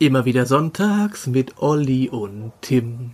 [0.00, 3.12] Immer wieder sonntags mit Olli und Tim.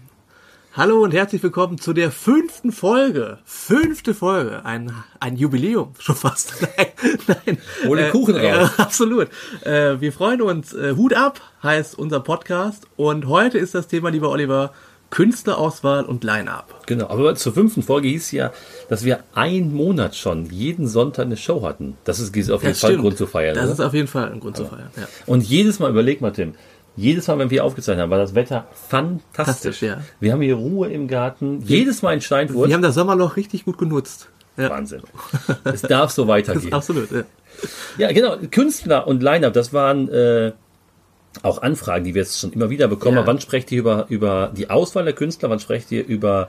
[0.77, 3.39] Hallo und herzlich willkommen zu der fünften Folge.
[3.45, 4.65] Fünfte Folge.
[4.65, 6.55] Ein, ein Jubiläum, schon fast.
[6.77, 6.87] Nein,
[7.29, 7.59] nein.
[7.87, 8.71] Hol den Äh, Kuchen raus.
[8.77, 9.29] äh, absolut.
[9.63, 10.73] Äh, wir freuen uns.
[10.73, 12.89] Äh, Hut ab heißt unser Podcast.
[12.97, 14.73] Und heute ist das Thema, lieber Oliver,
[15.11, 16.87] Künstlerauswahl und Line-Up.
[16.87, 18.53] Genau, aber zur fünften Folge hieß ja,
[18.89, 21.97] dass wir einen Monat schon jeden Sonntag eine Show hatten.
[22.03, 23.03] Das ist ist auf jeden Das Fall stimmt.
[23.05, 23.55] Grund zu feiern.
[23.55, 23.73] Das oder?
[23.75, 24.91] ist auf jeden Fall ein Grund zu feiern.
[24.97, 25.07] Ja.
[25.27, 26.55] Und jedes Mal, überleg mal, Tim,
[26.97, 29.83] jedes Mal, wenn wir aufgezeichnet haben, war das Wetter fantastisch.
[29.83, 30.01] Ja.
[30.21, 31.61] Wir haben hier Ruhe im Garten.
[31.63, 32.69] Jedes Mal in Steinfurt.
[32.69, 34.29] Wir haben das Sommerloch richtig gut genutzt.
[34.57, 34.71] Ja.
[34.71, 35.03] Wahnsinn.
[35.65, 36.73] Es darf so weitergehen.
[36.73, 37.11] Absolut.
[37.11, 37.25] Ja.
[37.99, 38.37] Ja, genau.
[38.51, 40.53] Künstler und Line-Up, das waren äh,
[41.43, 43.17] auch Anfragen, die wir jetzt schon immer wieder bekommen.
[43.17, 43.27] Ja.
[43.27, 45.51] Wann sprecht ihr über, über die Auswahl der Künstler?
[45.51, 46.49] Wann sprecht ihr über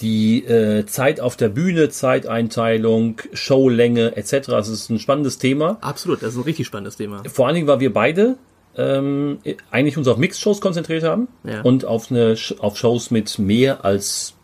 [0.00, 4.48] die äh, Zeit auf der Bühne, Zeiteinteilung, Showlänge etc.?
[4.48, 5.78] Das ist ein spannendes Thema.
[5.80, 6.22] Absolut.
[6.22, 7.22] Das ist ein richtig spannendes Thema.
[7.28, 8.36] Vor allen Dingen, weil wir beide
[8.78, 9.38] ähm,
[9.70, 11.60] eigentlich uns auf Mixed-Shows konzentriert haben Ja.
[11.62, 14.34] und auf, eine, auf Shows mit mehr als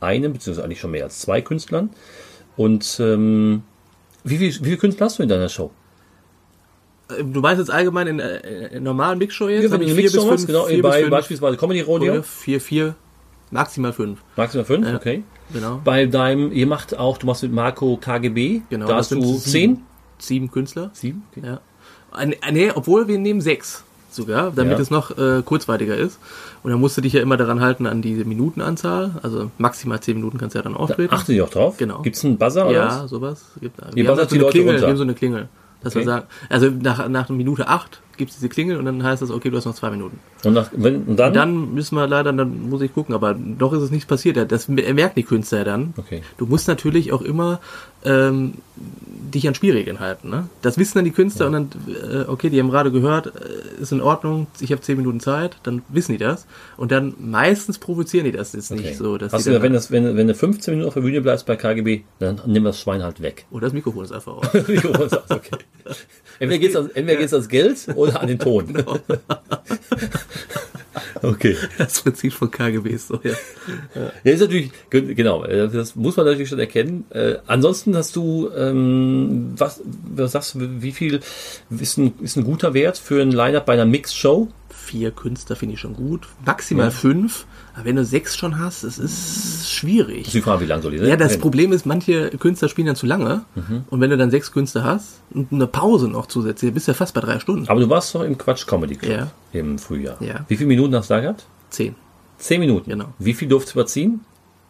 [0.00, 1.90] einem, beziehungsweise eigentlich schon mehr als zwei Künstlern.
[2.56, 3.62] Und ähm,
[4.24, 5.70] wie, viel, wie viele Künstler hast du in deiner Show?
[7.08, 9.64] Du meinst jetzt allgemein in, äh, in normalen Mixshow jetzt?
[9.64, 12.22] Ja, wenn ich vier bis fünf, genau, vier bei bis fünf beispielsweise Comedy Rodeo.
[12.22, 12.94] Vier, vier,
[13.50, 14.20] maximal fünf.
[14.36, 14.96] Maximal fünf, Ja.
[14.96, 15.22] okay.
[15.52, 15.80] Genau.
[15.84, 19.38] Bei deinem, ihr macht auch, du machst mit Marco KGB, Genau, da hast du sieben.
[19.40, 19.82] zehn?
[20.18, 20.90] Sieben Künstler.
[20.94, 21.24] Sieben?
[21.36, 21.46] Okay.
[21.46, 21.60] Ja.
[22.18, 24.82] Äh, Nee, obwohl wir nehmen sechs sogar, damit Ja.
[24.82, 26.18] es noch äh, kurzweitiger ist.
[26.62, 29.12] Und dann musst du dich ja immer daran halten an diese Minutenanzahl.
[29.22, 31.14] Also maximal zehn Minuten kannst du ja dann auftreten.
[31.14, 31.76] Achten die auch drauf?
[31.78, 32.02] Genau.
[32.02, 33.10] Gibt's einen Buzzer oder ja, was?
[33.10, 33.44] sowas.
[33.60, 34.86] Gibt, Ihr wir haben buzzert so die eine Leute Klingel, runter.
[34.86, 35.48] wir haben so eine Klingel.
[35.82, 36.10] Dass wir Okay.
[36.10, 39.50] sagen, also nach, nach Minute acht gibt es diese Klingel und dann heißt das, okay,
[39.50, 40.20] du hast noch zwei Minuten.
[40.44, 41.32] Und, nach, wenn, und dann?
[41.34, 44.52] Dann müssen wir leider, dann muss ich gucken, aber doch ist es nichts passiert.
[44.52, 45.92] Das merken die Künstler ja dann.
[45.96, 46.22] Okay.
[46.38, 47.58] Du musst natürlich auch immer
[48.04, 48.54] ähm,
[49.32, 50.28] dich an Spielregeln halten.
[50.28, 50.48] Ne?
[50.60, 53.92] Das wissen dann die Künstler und dann, äh, okay, die haben gerade gehört, äh, ist
[53.92, 56.46] in Ordnung, ich habe zehn Minuten Zeit, dann wissen die das.
[56.76, 58.80] Und dann meistens provozieren die das jetzt Okay.
[58.82, 59.16] nicht so.
[59.16, 61.56] Dass Hast du, wenn, das, wenn, wenn du 15 Minuten auf der Bühne bleibst bei
[61.56, 63.46] KGB, dann nimm das Schwein halt weg.
[63.50, 65.12] oh, das Mikrofon ist einfach aus.
[65.30, 65.56] okay.
[66.38, 68.66] Entweder geht's ans, entweder geht's ans Geld oder an den Ton.
[68.74, 68.98] Genau.
[71.22, 71.56] okay.
[71.78, 73.32] Das Prinzip von KGB ist so, ja.
[74.24, 77.04] Ja, ist natürlich, genau, das muss man natürlich schon erkennen.
[77.10, 79.80] Äh, ansonsten hast du, ähm, was,
[80.14, 81.20] was sagst du, wie viel
[81.70, 84.48] ist ein, ist ein guter Wert für ein Line-Up bei einer Mix-Show?
[84.84, 86.26] Vier Künstler finde ich schon gut.
[86.44, 87.46] Maximal fünf.
[87.74, 90.26] Aber wenn du sechs schon hast, es ist schwierig.
[90.28, 91.06] Sie fragen, wie lange soll die sein?
[91.08, 93.44] Ja, das Problem ist, manche Künstler spielen dann zu lange.
[93.54, 93.84] Mhm.
[93.88, 96.94] Und wenn du dann sechs Künstler hast und eine Pause noch zusätzlich, bist du ja
[96.96, 97.68] fast bei drei Stunden.
[97.68, 99.12] Aber du warst doch im Quatsch Comedy Club
[99.52, 99.60] Ja.
[99.60, 100.16] im Frühjahr.
[100.20, 100.44] Ja.
[100.48, 101.46] Wie viele Minuten hast du da gehabt?
[101.70, 101.94] Zehn.
[102.38, 102.90] Zehn Minuten.
[102.90, 103.06] Genau.
[103.20, 104.20] Wie viel durfst du überziehen?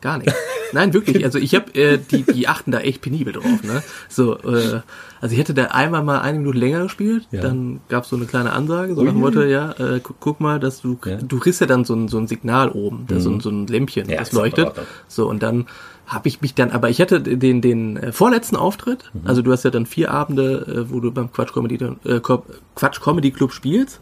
[0.03, 0.35] Gar nicht.
[0.75, 1.25] Nein, wirklich.
[1.25, 3.63] Also ich habe, äh, die, die achten da echt penibel drauf.
[3.63, 3.83] Ne?
[4.09, 4.81] So, äh,
[5.21, 7.41] also ich hätte da einmal mal eine Minute länger gespielt, Ja.
[7.43, 10.41] dann gab es so eine kleine Ansage, so nach dem Motto, ja, äh, gu guck
[10.41, 11.17] mal, dass du, Ja.
[11.17, 13.67] du kriegst ja dann so ein, so ein Signal oben, da so, ein, so ein
[13.67, 14.73] Lämpchen, Ja, das leuchtet.
[15.09, 15.67] So, und dann
[16.07, 19.21] habe ich mich dann, aber ich hatte den, den äh, vorletzten Auftritt, Mhm.
[19.27, 23.01] also du hast ja dann vier Abende, äh, wo du beim Quatsch Comedy, äh, Quatsch
[23.01, 24.01] Comedy Club spielst.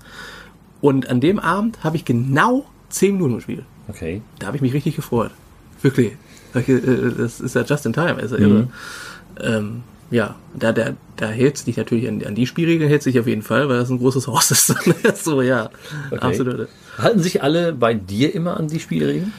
[0.81, 3.65] Und an dem Abend habe ich genau zehn Minuten gespielt.
[3.89, 4.23] Okay.
[4.39, 5.31] Da habe ich mich richtig gefreut.
[5.83, 6.13] Wirklich.
[6.55, 6.81] Ich, äh,
[7.17, 8.21] Das ist ja just in time.
[8.21, 8.69] Ist ja irre.
[9.41, 13.27] Ähm, ja, da, da, da hält sich natürlich an, an die Spielregeln hält sich auf
[13.29, 14.75] jeden Fall, weil das ein großes Haus ist.
[15.25, 15.71] so, ja.
[16.11, 16.19] Okay.
[16.21, 16.69] Absolut.
[16.99, 19.33] Halten sich alle bei dir immer an die Spielregeln?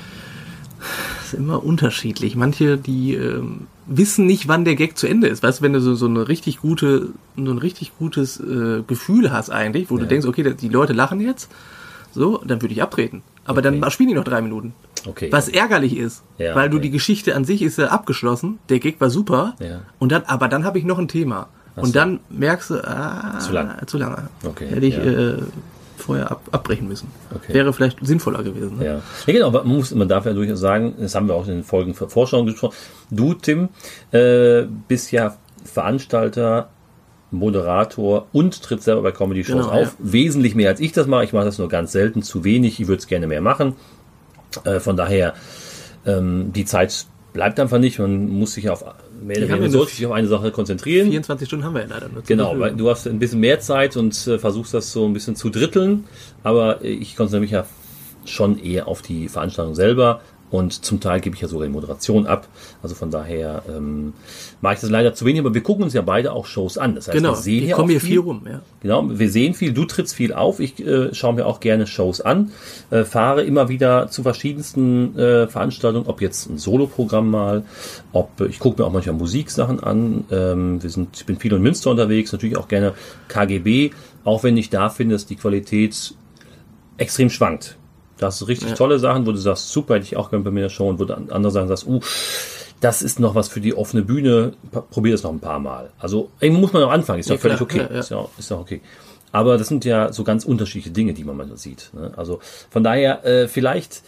[0.79, 2.35] Das ist immer unterschiedlich.
[2.35, 5.43] Manche, die ähm, wissen nicht, wann der Gag zu Ende ist.
[5.43, 9.31] Weißt du, wenn du so, so eine richtig gute, so ein richtig gutes äh, Gefühl
[9.31, 10.07] hast eigentlich, wo du Ja.
[10.07, 11.49] denkst, okay, die Leute lachen jetzt,
[12.13, 13.21] so, dann würde ich abtreten.
[13.45, 14.73] Aber dann spielen die noch drei Minuten.
[15.07, 15.29] Okay.
[15.31, 16.83] Was ärgerlich ist, Ja, weil du okay.
[16.83, 19.81] die Geschichte an sich ist ja abgeschlossen, der Gag war super, Ja.
[19.99, 21.47] und dann, aber dann habe ich noch ein Thema.
[21.75, 21.93] Ach und so.
[21.93, 23.75] dann merkst du, ah, Zu lang.
[23.87, 24.29] zu lange.
[24.45, 25.03] Okay, Hätte ich ja.
[25.03, 25.37] äh,
[25.97, 27.07] vorher ab, abbrechen müssen.
[27.33, 27.53] Okay.
[27.53, 28.77] Wäre vielleicht sinnvoller gewesen.
[28.79, 28.85] Ne?
[28.85, 28.93] Ja.
[29.27, 31.53] ja, genau, aber man, muss, man darf ja durchaus sagen, das haben wir auch in
[31.53, 32.75] den Folgen für Vorschau gesprochen.
[33.09, 33.69] Du, Tim,
[34.11, 36.69] äh, bist ja Veranstalter,
[37.31, 39.95] Moderator und tritt selber bei Comedy-Shows Genau, auf.
[39.99, 41.23] Wesentlich mehr als ich das mache.
[41.23, 42.79] Ich mache das nur ganz selten, zu wenig.
[42.79, 43.75] Ich würde es gerne mehr machen.
[44.63, 45.33] Äh, von daher,
[46.05, 47.99] ähm, die Zeit bleibt einfach nicht.
[47.99, 48.83] Man muss sich auf,
[49.21, 51.09] mehr oder weniger sollte sich auf eine Sache konzentrieren.
[51.09, 52.23] 24 Stunden haben wir ja leider nur.
[52.23, 55.35] Genau, weil du hast ein bisschen mehr Zeit und äh, versuchst das so ein bisschen
[55.35, 56.05] zu dritteln,
[56.43, 57.65] aber äh, ich konzentriere mich ja
[58.25, 60.21] schon eher auf die Veranstaltung selber.
[60.51, 62.47] Und zum Teil gebe ich ja sogar die Moderation ab.
[62.83, 64.13] Also von daher ähm,
[64.59, 66.95] mache ich das leider zu wenig, aber wir gucken uns ja beide auch Shows an.
[66.95, 68.61] Das heißt, Genau, wir sehen ich komme hier viel rum, ja.
[68.81, 72.19] Genau, wir sehen viel, du trittst viel auf, ich äh, schaue mir auch gerne Shows
[72.19, 72.51] an,
[72.89, 77.63] äh, fahre immer wieder zu verschiedensten äh, Veranstaltungen, ob jetzt ein Soloprogramm mal,
[78.11, 80.25] ob ich gucke mir auch manchmal Musiksachen an.
[80.31, 82.93] Ähm, wir sind, ich bin viel in Münster unterwegs, natürlich auch gerne
[83.29, 83.91] KGB,
[84.25, 86.13] auch wenn ich da finde, dass die Qualität
[86.97, 87.77] extrem schwankt.
[88.21, 88.75] Da hast du richtig Ja.
[88.75, 90.99] tolle Sachen, wo du sagst, super, hätte ich auch gerne bei mir der Show, und
[90.99, 91.99] wo du an- andere Sachen sagst, uh,
[92.79, 94.53] das ist noch was für die offene Bühne,
[94.91, 95.89] probier das noch ein paar Mal.
[95.99, 97.77] Also, irgendwo muss man auch anfangen, ist ja, Ja, völlig klar, okay.
[97.89, 97.99] ja, ja.
[97.99, 98.81] Ist, ja, ist ja okay.
[99.31, 101.89] Aber das sind ja so ganz unterschiedliche Dinge, die man manchmal sieht.
[101.93, 102.11] Ne?
[102.15, 102.39] Also
[102.69, 104.03] von daher, äh, vielleicht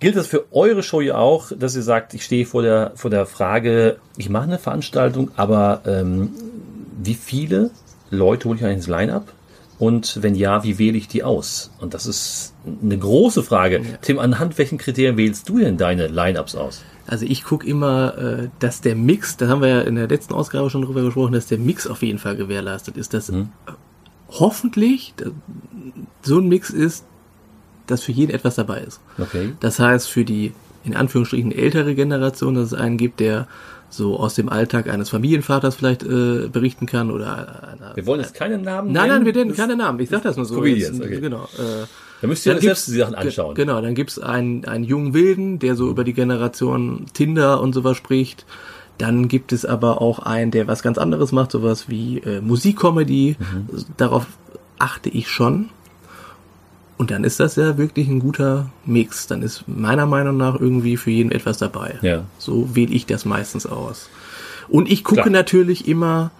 [0.00, 3.10] gilt das für eure Show ja auch, dass ihr sagt, ich stehe vor der, vor
[3.10, 6.30] der Frage, ich mache eine Veranstaltung, aber ähm,
[7.02, 7.70] wie viele
[8.10, 9.26] Leute hole ich eigentlich ins Line-Up?
[9.78, 11.70] Und wenn ja, wie wähle ich die aus?
[11.80, 13.82] Und das ist eine große Frage.
[14.02, 16.82] Tim, anhand welchen Kriterien wählst du denn deine Line-Ups aus?
[17.06, 20.32] Also ich gucke immer, äh, dass der Mix, da haben wir ja in der letzten
[20.32, 23.44] Ausgabe schon drüber gesprochen, dass der Mix auf jeden Fall gewährleistet ist, dass äh,
[24.30, 25.14] hoffentlich
[26.22, 27.04] so ein Mix ist,
[27.86, 29.00] dass für jeden etwas dabei ist.
[29.18, 29.52] Okay.
[29.60, 30.52] Das heißt, für die
[30.84, 33.46] in Anführungsstrichen ältere Generation, dass es einen gibt, der
[33.90, 38.34] so aus dem Alltag eines Familienvaters vielleicht äh, berichten kann oder einer, Wir wollen jetzt
[38.34, 40.00] keinen Namen Nein, nein, wir nennen Das- keine Namen.
[40.00, 40.64] Ich sag das nur so.
[40.64, 41.20] Jetzt, okay.
[41.20, 41.44] Genau.
[41.44, 41.86] Äh,
[42.20, 43.54] Da müsst ihr dann selbst die Sachen anschauen.
[43.54, 47.96] Genau, dann gibt's einen, einen jungen Wilden, der so über die Generation Tinder und sowas
[47.96, 48.46] spricht.
[48.98, 53.36] Dann gibt es aber auch einen, der was ganz anderes macht, sowas wie äh, Musikcomedy.
[53.38, 53.84] Mhm.
[53.96, 54.26] Darauf
[54.78, 55.68] achte ich schon.
[56.96, 59.26] Und dann ist das ja wirklich ein guter Mix.
[59.26, 61.98] Dann ist meiner Meinung nach irgendwie für jeden etwas dabei.
[62.02, 62.24] Ja.
[62.38, 64.08] So wähle ich das meistens aus.
[64.68, 65.32] Und ich gucke Klar.
[65.32, 66.30] natürlich immer,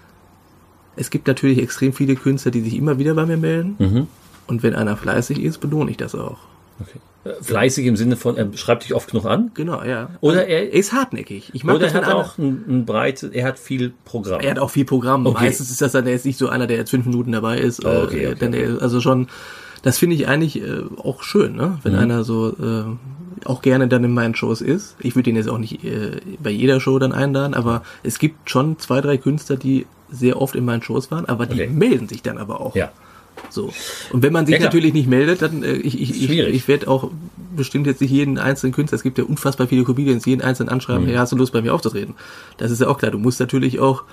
[0.96, 3.74] es gibt natürlich extrem viele Künstler, die sich immer wieder bei mir melden.
[3.78, 4.06] Mhm.
[4.46, 6.38] Und wenn einer fleißig ist, belohne ich das auch.
[6.80, 7.00] Okay.
[7.40, 9.50] Fleißig im Sinne von, er schreibt dich oft genug an.
[9.54, 10.10] Genau, ja.
[10.20, 11.50] Oder Also, er- ist hartneckig.
[11.54, 14.40] Ich mag Oder das, er hat auch ein, ein breit, er hat viel Programm.
[14.40, 15.26] er hat auch viel Programm.
[15.26, 15.44] Okay.
[15.44, 17.84] Meistens ist das dann, der ist nicht so einer, der jetzt fünf Minuten dabei ist.
[17.84, 19.28] Oh, äh, okay, okay, denn der, also schon,
[19.84, 21.66] das finde ich eigentlich äh, auch schön, ne?
[21.68, 21.78] Mhm.
[21.84, 24.96] Wenn einer so äh, auch gerne dann in meinen Shows ist.
[25.00, 28.48] Ich würde ihn jetzt auch nicht äh, bei jeder Show dann einladen, aber es gibt
[28.50, 31.70] schon zwei, drei Künstler, die sehr oft in meinen Shows waren, aber die Okay.
[31.70, 32.74] melden sich dann aber auch.
[32.74, 32.90] ja.
[33.50, 33.72] So.
[34.12, 36.54] Und wenn man sich Ja, natürlich nicht meldet, dann äh, ich, ich, ich, Schwierig.
[36.54, 37.10] ich werde auch
[37.56, 41.02] bestimmt jetzt nicht jeden einzelnen Künstler, es gibt ja unfassbar viele Comedians, jeden einzelnen anschreiben,
[41.04, 41.08] Mhm.
[41.08, 42.14] hey, hast du Lust bei mir aufzutreten?
[42.56, 43.10] Das ist ja auch klar.
[43.10, 44.04] Du musst natürlich auch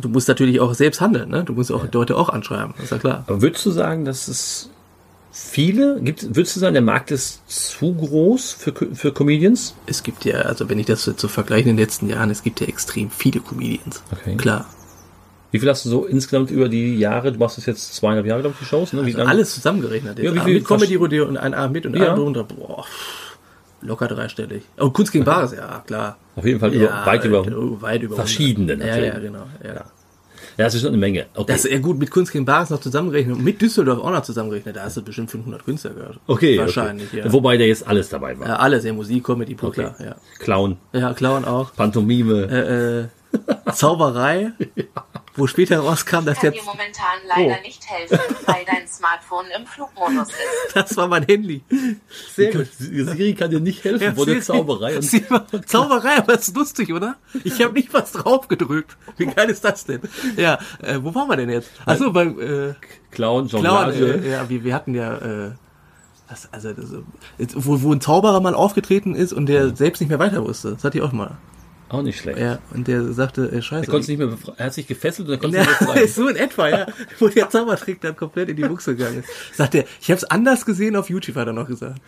[0.00, 1.44] du musst natürlich auch selbst handeln, ne?
[1.44, 3.24] Du musst auch Leute auch anschreiben, ist ja klar.
[3.26, 4.70] Aber würdest du sagen, dass es
[5.32, 9.74] viele gibt, würdest du sagen, der Markt ist zu groß für, für Comedians?
[9.86, 12.42] Es gibt ja, also wenn ich das jetzt so vergleiche in den letzten Jahren, es
[12.42, 14.02] gibt ja extrem viele Comedians.
[14.12, 14.36] Okay.
[14.36, 14.66] Klar.
[15.52, 18.40] Wie viel hast du so insgesamt über die Jahre, du machst das jetzt zweieinhalb Jahre,
[18.42, 19.00] glaube ich, die Shows, ne?
[19.02, 19.30] Wie Also lange?
[19.30, 20.18] alles zusammengerechnet.
[20.20, 22.10] Ja, wie viel mit Comedy Rodeo und ein Abend mit und Ja.
[22.10, 22.44] ein drunter.
[22.44, 22.84] Boah,
[23.82, 24.62] locker dreistellig.
[24.78, 26.16] Oh, Kunst gegen Bares, ja, klar.
[26.36, 27.44] Auf jeden Fall über, Ja, weit über.
[27.82, 28.88] weit über verschiedene 100.
[28.88, 29.14] Ja, natürlich.
[29.14, 29.46] ja, genau.
[29.64, 29.84] Ja.
[30.58, 31.26] Ja, das ist schon eine Menge.
[31.34, 31.52] Okay.
[31.52, 34.22] Das ist ja gut, mit Kunst gegen Bares noch zusammengerechnet und mit Düsseldorf auch noch
[34.22, 34.76] zusammengerechnet.
[34.76, 36.18] Da hast du bestimmt 500 Künstler gehört.
[36.26, 36.58] okay.
[36.58, 37.20] Wahrscheinlich, okay.
[37.24, 37.32] ja.
[37.32, 38.46] Wobei da jetzt alles dabei war.
[38.48, 38.56] ja.
[38.56, 39.88] Alles, ja, Musik, Comedy, pur Okay.
[40.00, 40.16] ja.
[40.38, 41.72] Clown, Ja, Clown auch.
[41.74, 42.42] Pantomime.
[42.50, 44.52] Äh, äh, Zauberei,
[45.40, 47.62] wo später rauskam, dass kann der, dir momentan leider Oh.
[47.66, 50.36] nicht helfen, weil dein Smartphone im Flugmodus ist.
[50.76, 51.62] das war mein Handy.
[52.34, 52.68] Sehr gut.
[52.78, 55.24] Siri kann dir nicht helfen, wo der Zauberei und Sie-
[55.66, 57.16] Zauberei, aber das ist lustig, oder?
[57.42, 58.96] Ich habe nicht was drauf gedrückt.
[59.16, 60.00] Wie geil ist das denn?
[60.36, 61.70] Ja, äh, wo waren wir denn jetzt?
[61.86, 62.74] Achso, beim äh,
[63.10, 63.48] Clown, Clown.
[63.48, 64.20] Jonglage.
[64.24, 65.50] Äh, ja, wir, wir hatten ja, äh,
[66.28, 66.86] was, also das,
[67.38, 70.72] jetzt, wo, wo ein Zauberer mal aufgetreten ist und der selbst nicht mehr weiter wusste.
[70.74, 71.38] Das hatte ich auch mal.
[71.90, 72.38] Auch nicht schlecht.
[72.38, 73.86] Ja, und der sagte, äh, scheiße.
[73.86, 74.56] Er konnte nicht mehr befreien.
[74.58, 76.08] Er hat sich gefesselt und er konnte Ja, nicht mehr befreien.
[76.14, 76.86] so in etwa, ja.
[77.18, 79.56] Wo der Zaubertrick dann komplett in die Buchse gegangen ist.
[79.56, 82.00] Sagt er, ich habe es anders gesehen auf YouTube, hat er noch gesagt.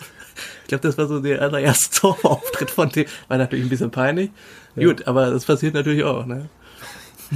[0.63, 3.07] Ich glaube, das war so der allererste Zauberauftritt von dem.
[3.27, 4.31] War natürlich ein bisschen peinlich.
[4.77, 6.49] Gut, aber das passiert natürlich auch, ne?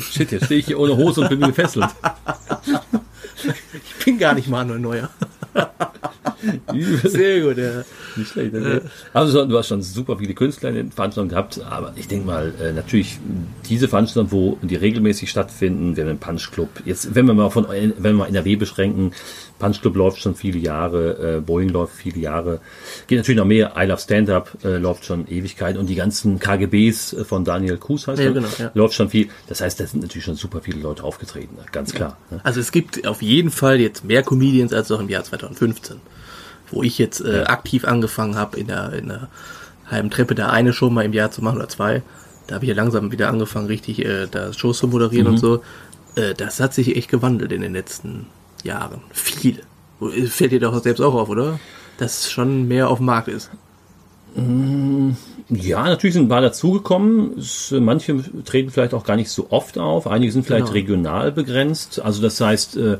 [0.00, 1.87] Shit, jetzt stehe ich hier ohne Hose und bin gefesselt.
[3.99, 5.11] Ich bin gar nicht Manuel Neuer.
[7.05, 7.85] Sehr gut, ja.
[8.17, 8.53] Nicht schlecht.
[8.53, 8.83] Ne?
[9.13, 12.53] Also du hast schon super viele Künstler in den Veranstaltungen gehabt, aber ich denke mal,
[12.61, 13.19] äh, natürlich
[13.69, 17.51] diese Veranstaltungen, wo die regelmäßig stattfinden, wir haben den Punch Club, jetzt wenn wir mal
[17.51, 19.13] von wenn wir mal NRW beschränken,
[19.59, 22.61] Punch Club läuft schon viele Jahre, äh, Boeing läuft viele Jahre,
[23.07, 26.39] geht natürlich noch mehr, I Love Stand Up äh, läuft schon Ewigkeit und die ganzen
[26.39, 28.71] KGBs äh, von Daniel Kuhs heißt Ja, er, genau, ja.
[28.75, 29.29] läuft schon viel.
[29.49, 32.19] Das heißt, da sind natürlich schon super viele Leute aufgetreten, ganz klar.
[32.31, 32.41] Ne?
[32.45, 35.97] Also es gibt auf jeden Fall jetzt mehr Comedians als noch im Jahr 2015.
[36.69, 39.29] Wo ich jetzt äh, aktiv angefangen habe, in der, in der
[39.89, 42.03] halben Treppe da eine Show mal im Jahr zu machen oder zwei.
[42.47, 45.63] Da habe ich ja langsam wieder angefangen, richtig äh, da Shows zu moderieren und so.
[46.17, 48.27] Äh, das hat sich echt gewandelt in den letzten
[48.66, 49.00] Jahren.
[49.12, 49.61] Viel.
[50.28, 51.58] Fällt dir doch selbst auch auf, oder?
[51.99, 53.50] Dass schon mehr auf dem Markt ist.
[55.49, 57.42] Ja, natürlich sind ein paar dazugekommen.
[57.70, 60.06] Manche treten vielleicht auch gar nicht so oft auf.
[60.06, 60.75] Einige sind vielleicht Genau.
[60.75, 62.00] regional begrenzt.
[62.02, 62.99] Also das heißt, äh,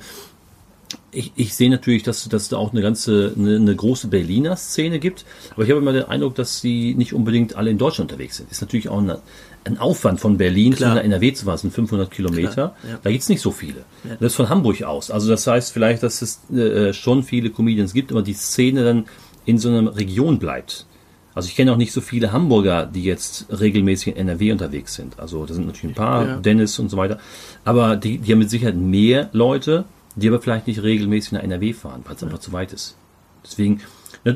[1.11, 4.57] ich, ich sehe natürlich, dass, dass es da auch eine ganze, eine, eine große Berliner
[4.57, 5.27] Szene gibt.
[5.53, 8.51] Aber ich habe immer den Eindruck, dass die nicht unbedingt alle in Deutschland unterwegs sind.
[8.51, 9.21] Ist natürlich auch eine,
[9.67, 10.93] ein Aufwand von Berlin Klar.
[10.93, 11.59] zu einer NRW zu fahren.
[11.59, 12.75] Sind 500 Kilometer.
[12.89, 12.99] Ja.
[13.03, 13.85] Da gibt's nicht so viele.
[14.21, 15.11] Das ist von Hamburg aus.
[15.11, 19.05] Also das heißt vielleicht, dass es äh, schon viele Comedians gibt, aber die Szene dann
[19.45, 20.87] in so einer Region bleibt.
[21.35, 25.19] Also ich kenne auch nicht so viele Hamburger, die jetzt regelmäßig in NRW unterwegs sind.
[25.19, 26.37] Also da sind natürlich ein paar, Ja.
[26.39, 27.19] Dennis und so weiter.
[27.65, 31.75] Aber die, die haben mit Sicherheit mehr Leute, die aber vielleicht nicht regelmäßig nach NRW
[31.75, 32.97] fahren, weil es einfach zu weit ist.
[33.45, 33.85] Deswegen es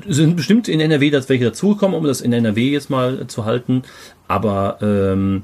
[0.08, 3.82] sind bestimmt in NRW das welche dazugekommen, um das in NRW jetzt mal zu halten.
[4.28, 5.42] Aber ähm,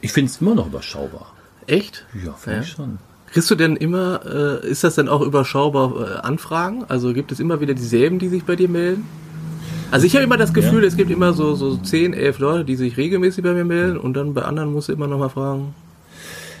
[0.00, 1.32] ich finde es immer noch überschaubar.
[1.66, 2.06] Echt?
[2.24, 2.62] Ja, finde Ja.
[2.64, 2.98] ich schon.
[3.32, 4.20] Kriegst du denn immer,
[4.64, 6.84] äh, ist das denn auch überschaubar äh, Anfragen?
[6.88, 9.04] Also gibt es immer wieder dieselben, die sich bei dir melden?
[9.90, 10.88] Also ich habe immer das Gefühl, Ja.
[10.88, 14.14] es gibt immer so, so 10, 11 Leute, die sich regelmäßig bei mir melden und
[14.14, 15.74] dann bei anderen musst du immer noch mal fragen,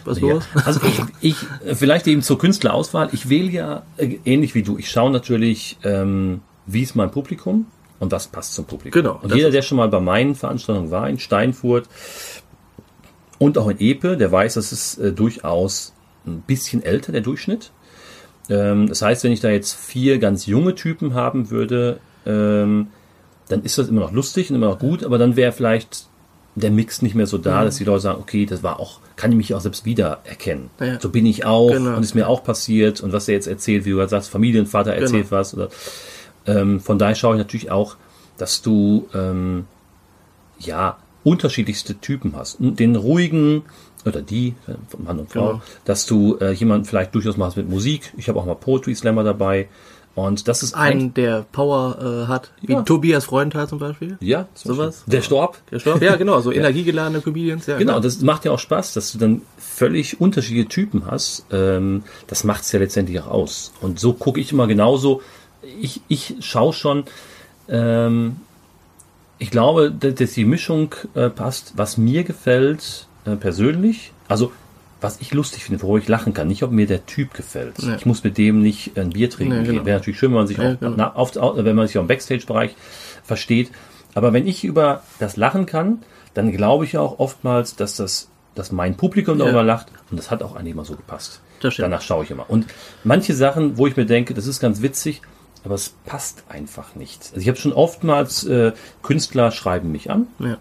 [0.04, 0.28] was Ja.
[0.34, 0.44] los?
[0.66, 0.80] Also
[1.20, 3.08] ich, ich, vielleicht eben zur Künstlerauswahl.
[3.12, 4.76] Ich wähle ja äh, ähnlich wie du.
[4.78, 7.66] Ich schaue natürlich, ähm, wie ist mein Publikum
[7.98, 9.02] und was passt zum Publikum.
[9.02, 11.88] Genau, Und das jeder, ist- der schon mal bei meinen Veranstaltungen war, in Steinfurt
[13.38, 15.92] und auch in Epe, der weiß, dass es äh, durchaus
[16.26, 17.70] ein bisschen älter, der Durchschnitt.
[18.50, 22.88] Ähm, das heißt, wenn ich da jetzt vier ganz junge Typen haben würde, ähm,
[23.48, 26.06] dann ist das immer noch lustig und immer noch gut, aber dann wäre vielleicht
[26.54, 29.30] der Mix nicht mehr so da, dass die Leute sagen, okay, das war auch, kann
[29.30, 30.70] ich mich auch selbst wiedererkennen.
[30.80, 31.00] Ja.
[31.00, 31.96] So bin ich auch Genau.
[31.96, 34.92] und ist mir auch passiert und was er jetzt erzählt, wie du gerade sagst, Familienvater
[34.92, 35.38] erzählt Genau.
[35.38, 35.54] was.
[35.54, 35.68] Oder,
[36.48, 37.94] ähm, von daher schaue ich natürlich auch,
[38.38, 39.66] dass du ähm,
[40.58, 42.56] ja unterschiedlichste Typen hast.
[42.60, 43.62] Den ruhigen
[44.06, 45.62] oder die, äh, Mann und Frau, Genau.
[45.84, 48.12] dass du äh, jemanden vielleicht durchaus machst mit Musik.
[48.16, 49.68] Ich habe auch mal Poetry Slammer dabei.
[50.14, 52.82] Und das ist ein, der Power äh, hat, wie Ja.
[52.82, 54.16] Tobias Freudenthal zum Beispiel.
[54.20, 54.96] ja, zum Sowas?
[54.96, 55.10] Beispiel.
[55.12, 55.58] Der Storb.
[55.70, 56.02] Der Stoff?
[56.02, 57.66] Ja, genau, so energiegeladene Comedians.
[57.66, 58.00] Ja, Genau, klar.
[58.00, 61.44] das macht ja auch Spaß, dass du dann völlig unterschiedliche Typen hast.
[61.52, 63.72] Ähm, das macht es ja letztendlich auch aus.
[63.80, 65.22] Und so gucke ich immer genauso.
[65.62, 67.04] Ich, ich schaue schon,
[67.68, 68.36] ähm,
[69.38, 74.12] ich glaube, dass, die Mischung äh, passt, was mir gefällt äh, persönlich.
[74.28, 74.52] Also,
[75.00, 76.48] was ich lustig finde, worüber ich lachen kann.
[76.48, 77.78] Nicht, ob mir der Typ gefällt.
[77.78, 77.94] Ja.
[77.94, 79.84] Ich muss mit dem nicht ein Bier trinken Nee, genau.
[79.84, 80.94] Wäre natürlich schön, wenn man sich Ja, auch, genau.
[80.96, 82.74] na, auf, wenn man sich auch im Backstage-Bereich
[83.22, 83.70] versteht.
[84.14, 86.02] Aber wenn ich über das lachen kann,
[86.34, 89.44] dann glaube ich auch oftmals, dass das, dass mein Publikum Ja.
[89.44, 89.86] darüber lacht.
[90.10, 91.42] Und das hat auch eigentlich immer so gepasst.
[91.76, 92.48] Danach schaue ich immer.
[92.50, 92.66] Und
[93.04, 95.22] manche Sachen, wo ich mir denke, das ist ganz witzig,
[95.64, 97.30] aber es passt einfach nicht.
[97.30, 98.72] Also ich habe schon oftmals äh,
[99.02, 100.58] Künstler schreiben mich an ja.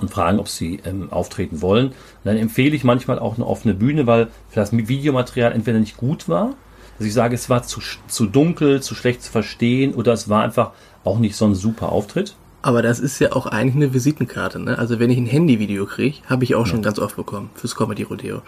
[0.00, 1.88] und fragen, ob sie ähm, auftreten wollen.
[1.88, 5.96] Und dann empfehle ich manchmal auch eine offene Bühne, weil für das Videomaterial entweder nicht
[5.96, 6.54] gut war,
[6.98, 10.42] dass ich sage, es war zu, zu dunkel, zu schlecht zu verstehen oder es war
[10.42, 10.72] einfach
[11.04, 12.36] auch nicht so ein super Auftritt.
[12.62, 14.60] Aber das ist ja auch eigentlich eine Visitenkarte.
[14.60, 14.78] Ne?
[14.78, 18.04] Also wenn ich ein Handyvideo kriege, habe ich auch schon ganz oft bekommen fürs Comedy
[18.04, 18.42] Rodeo.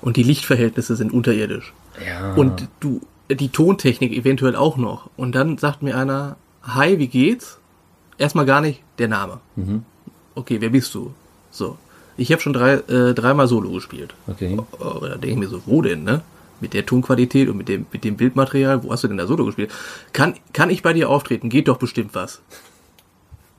[0.00, 1.74] Und die Lichtverhältnisse sind unterirdisch.
[2.06, 2.34] Ja.
[2.34, 5.10] Und du, die Tontechnik eventuell auch noch.
[5.16, 7.58] Und dann sagt mir einer, hi, wie geht's?
[8.18, 9.40] Erstmal gar nicht der Name.
[10.34, 11.12] Okay, wer bist du?
[11.50, 11.76] So.
[12.16, 14.14] Ich habe schon drei, äh, dreimal Solo gespielt.
[14.26, 14.58] okay.
[14.78, 16.22] Oh, da denke ich mir so, wo denn, ne?
[16.60, 19.44] Mit der Tonqualität und mit dem, mit dem Bildmaterial, wo hast du denn da Solo
[19.44, 19.70] gespielt?
[20.14, 21.50] Kann, kann ich bei dir auftreten?
[21.50, 22.40] Geht doch bestimmt was.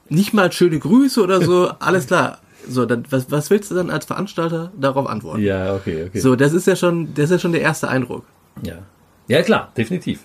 [0.10, 2.40] Nicht mal schöne Grüße oder so, alles klar.
[2.68, 5.42] So, dann, was, was willst du dann als Veranstalter darauf antworten?
[5.42, 6.20] Ja, okay, okay.
[6.20, 8.26] So, das ist ja schon, das ist ja schon der erste Eindruck.
[8.64, 8.80] Ja.
[9.28, 10.22] Ja, klar, definitiv.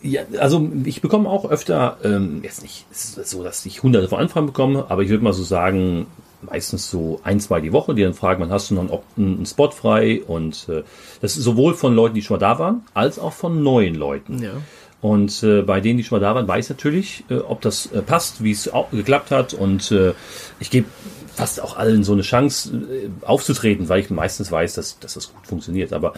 [0.00, 4.08] Ja, also ich bekomme auch öfter, ähm, jetzt nicht es ist so, dass ich hunderte
[4.08, 6.06] von Anfragen bekomme, aber ich würde mal so sagen,
[6.42, 9.70] meistens so ein, zwei die Woche, die dann fragen, wann hast du noch einen, Spot
[9.70, 10.22] frei?
[10.26, 10.82] Und äh,
[11.20, 14.40] das ist sowohl von Leuten, die schon mal da waren, als auch von neuen Leuten.
[14.42, 14.52] Ja.
[15.00, 17.86] Und äh, bei denen, die schon mal da waren, weiß ich natürlich, äh, ob das
[17.86, 19.54] äh, passt, wie es auch geklappt hat.
[19.54, 20.12] Und äh,
[20.60, 20.86] ich gebe
[21.34, 25.32] fast auch allen so eine Chance äh, aufzutreten, weil ich meistens weiß, dass, dass das
[25.32, 25.92] gut funktioniert.
[25.92, 26.14] Aber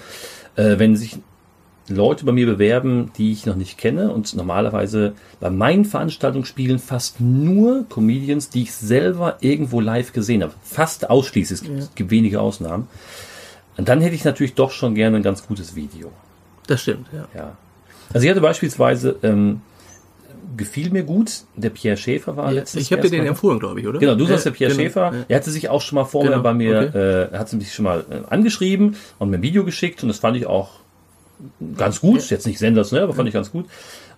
[0.57, 1.19] äh, wenn sich
[1.91, 6.79] Leute bei mir bewerben, die ich noch nicht kenne und normalerweise bei meinen Veranstaltungen spielen
[6.79, 10.53] fast nur Comedians, die ich selber irgendwo live gesehen habe.
[10.63, 11.61] Fast ausschließlich.
[11.61, 12.87] Es gibt, es gibt wenige Ausnahmen.
[13.77, 16.11] Und dann hätte ich natürlich doch schon gerne ein ganz gutes Video.
[16.67, 17.27] Das stimmt, ja.
[17.35, 17.57] Ja.
[18.13, 19.63] Also ich hatte beispielsweise, ähm,
[20.57, 23.87] gefiel mir gut, der Pierre Schäfer war letztes ich habe dir den empfohlen, glaube ich,
[23.87, 23.99] oder?
[23.99, 25.13] Genau, du sagst Ja, der Pierre genau, Schäfer.
[25.15, 25.25] ja.
[25.29, 26.99] Er hatte sich auch schon mal vorher Genau, bei mir, okay.
[26.99, 30.19] äh, er hat mich schon mal äh, angeschrieben und mir ein Video geschickt und das
[30.19, 30.71] fand ich auch
[31.77, 32.29] ganz gut.
[32.31, 33.67] Jetzt nicht sensationell, aber fand ich ganz gut.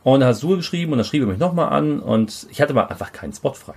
[0.05, 2.73] Und dann hast du geschrieben und dann schrieb er mich nochmal an und ich hatte
[2.73, 3.75] aber einfach keinen Spot frei.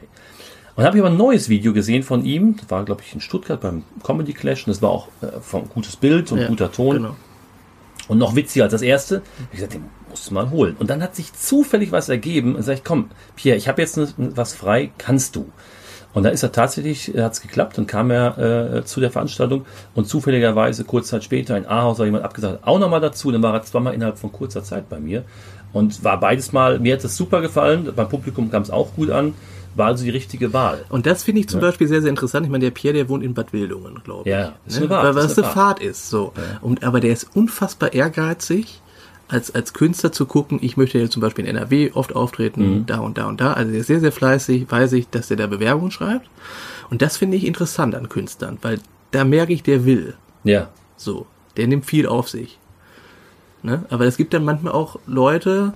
[0.75, 2.58] Und habe ich aber ein neues Video gesehen von ihm.
[2.58, 4.68] Das war, glaube ich, in Stuttgart beim Comedy Clash.
[4.68, 6.98] Und das war auch äh, von gutes Bild und Ja, guter Ton.
[6.98, 7.16] Genau.
[8.08, 9.22] Und noch witziger als das erste.
[9.52, 10.75] Ich gesagt, den musst du mal holen.
[10.78, 13.98] Und dann hat sich zufällig was ergeben und sag ich, komm, Pierre, ich habe jetzt
[14.18, 15.50] was frei, kannst du.
[16.15, 18.38] Und dann ist er tatsächlich, hat es geklappt und kam er
[18.77, 22.79] äh, zu der Veranstaltung und zufälligerweise kurz Zeit später in Ahaus hat jemand abgesagt, auch
[22.79, 25.25] nochmal dazu, dann war er zweimal innerhalb von kurzer Zeit bei mir
[25.74, 29.10] und war beides mal, mir hat es super gefallen, beim Publikum kam es auch gut
[29.12, 29.34] an,
[29.75, 30.86] war also die richtige Wahl.
[30.88, 32.45] Und das finde ich zum Beispiel sehr, sehr interessant.
[32.45, 34.34] Ich meine, der Pierre, der wohnt in Bad Wildungen, glaube ich.
[34.34, 34.88] Ja, ist ne?
[34.88, 35.53] Fahrt, Weil was eine Fahrt.
[35.53, 36.10] Fahrt ist.
[36.10, 36.31] So.
[36.62, 38.81] Und, aber der ist unfassbar ehrgeizig,
[39.27, 42.86] als, als Künstler zu gucken, ich möchte ja zum Beispiel in NRW oft auftreten, Mhm.
[42.86, 43.53] da und da und da.
[43.53, 46.29] Also der ist sehr, sehr fleißig, weiß ich, dass der da Bewerbungen schreibt.
[46.89, 48.79] Und das finde ich interessant an Künstlern, weil
[49.12, 50.15] da merke ich, der will.
[50.44, 51.25] Ja, So.
[51.58, 52.60] Der nimmt viel auf sich.
[53.63, 53.86] Ne?
[53.89, 55.74] Aber es gibt dann manchmal auch Leute,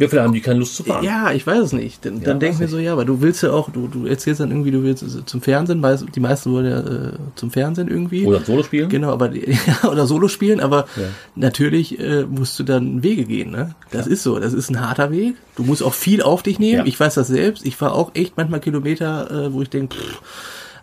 [0.00, 1.04] ja, vielleicht haben die keine Lust zu fahren.
[1.04, 2.04] ja, ich weiß es nicht.
[2.04, 4.06] Dann, Ja, dann denke ich mir so, ja, aber du willst ja auch, du, du
[4.06, 7.86] erzählst dann irgendwie, du willst zum Fernsehen, weil die meisten wollen ja äh, zum Fernsehen
[7.88, 8.26] irgendwie.
[8.26, 8.88] Oder Solo spielen.
[8.88, 11.02] Genau, aber ja, oder Solo spielen, aber Ja.
[11.36, 13.74] natürlich äh, musst du dann Wege gehen, ne?
[13.90, 15.36] Das ist so, das ist ein harter Weg.
[15.56, 16.78] Du musst auch viel auf dich nehmen.
[16.78, 16.86] Ja.
[16.86, 17.66] Ich weiß das selbst.
[17.66, 19.96] Ich fahre auch echt manchmal Kilometer, äh, wo ich denke,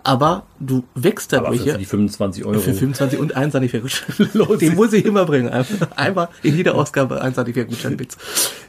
[0.07, 1.77] aber du wächst Aber dadurch für ja.
[1.77, 2.59] die 25 Euro.
[2.59, 4.29] Für 25 und ein Sanifair-Gutschein.
[4.59, 5.49] Den muss ich immer bringen.
[5.49, 8.17] Einfach- Einmal in jeder Ausgabe ein Sanifair-Gutschein-Witz.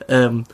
[0.08, 0.44] Ähm,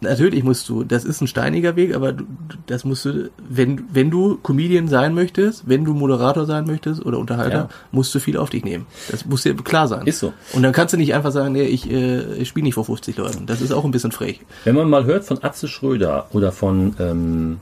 [0.00, 2.24] natürlich musst du, das ist ein steiniger Weg, aber du-
[2.66, 7.18] das musst du, wenn, wenn du Comedian sein möchtest, wenn du Moderator sein möchtest oder
[7.18, 7.68] Unterhalter, Ja.
[7.92, 8.86] musst du viel auf dich nehmen.
[9.10, 10.06] Das muss dir klar sein.
[10.06, 10.32] Ist so.
[10.52, 13.16] Und dann kannst du nicht einfach sagen, nee, ich, äh, ich spiele nicht vor 50
[13.16, 13.46] Leuten.
[13.46, 14.40] Das ist auch ein bisschen frech.
[14.64, 17.58] Wenn man mal hört von Atze Schröder oder von ähm,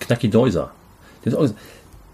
[0.00, 0.70] Knacki Deuser,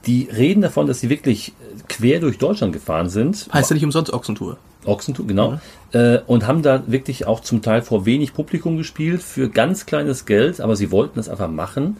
[0.07, 1.53] die, reden davon, dass sie wirklich
[1.89, 3.49] quer durch Deutschland gefahren sind.
[3.53, 4.59] Heißt ja nicht umsonst Ochsentour.
[4.85, 5.61] Ochsentour, genau.
[5.93, 10.27] Äh, und haben da wirklich auch zum Teil vor wenig Publikum gespielt, für ganz kleines
[10.27, 11.99] Geld, aber sie wollten das einfach machen.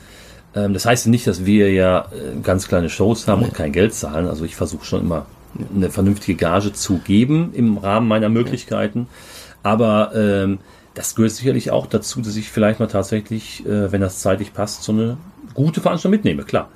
[0.55, 3.95] Ähm, das heißt nicht, dass wir ja äh, ganz kleine Shows haben und kein Geld
[3.95, 4.27] zahlen.
[4.27, 5.27] Also ich versuche schon immer
[5.75, 9.07] eine vernünftige Gage zu geben im Rahmen meiner Möglichkeiten.
[9.63, 10.59] Aber ähm,
[10.95, 14.83] das gehört sicherlich auch dazu, dass ich vielleicht mal tatsächlich, äh, wenn das zeitlich passt,
[14.83, 15.17] so eine
[15.55, 16.69] gute Veranstaltung mitnehme, klar.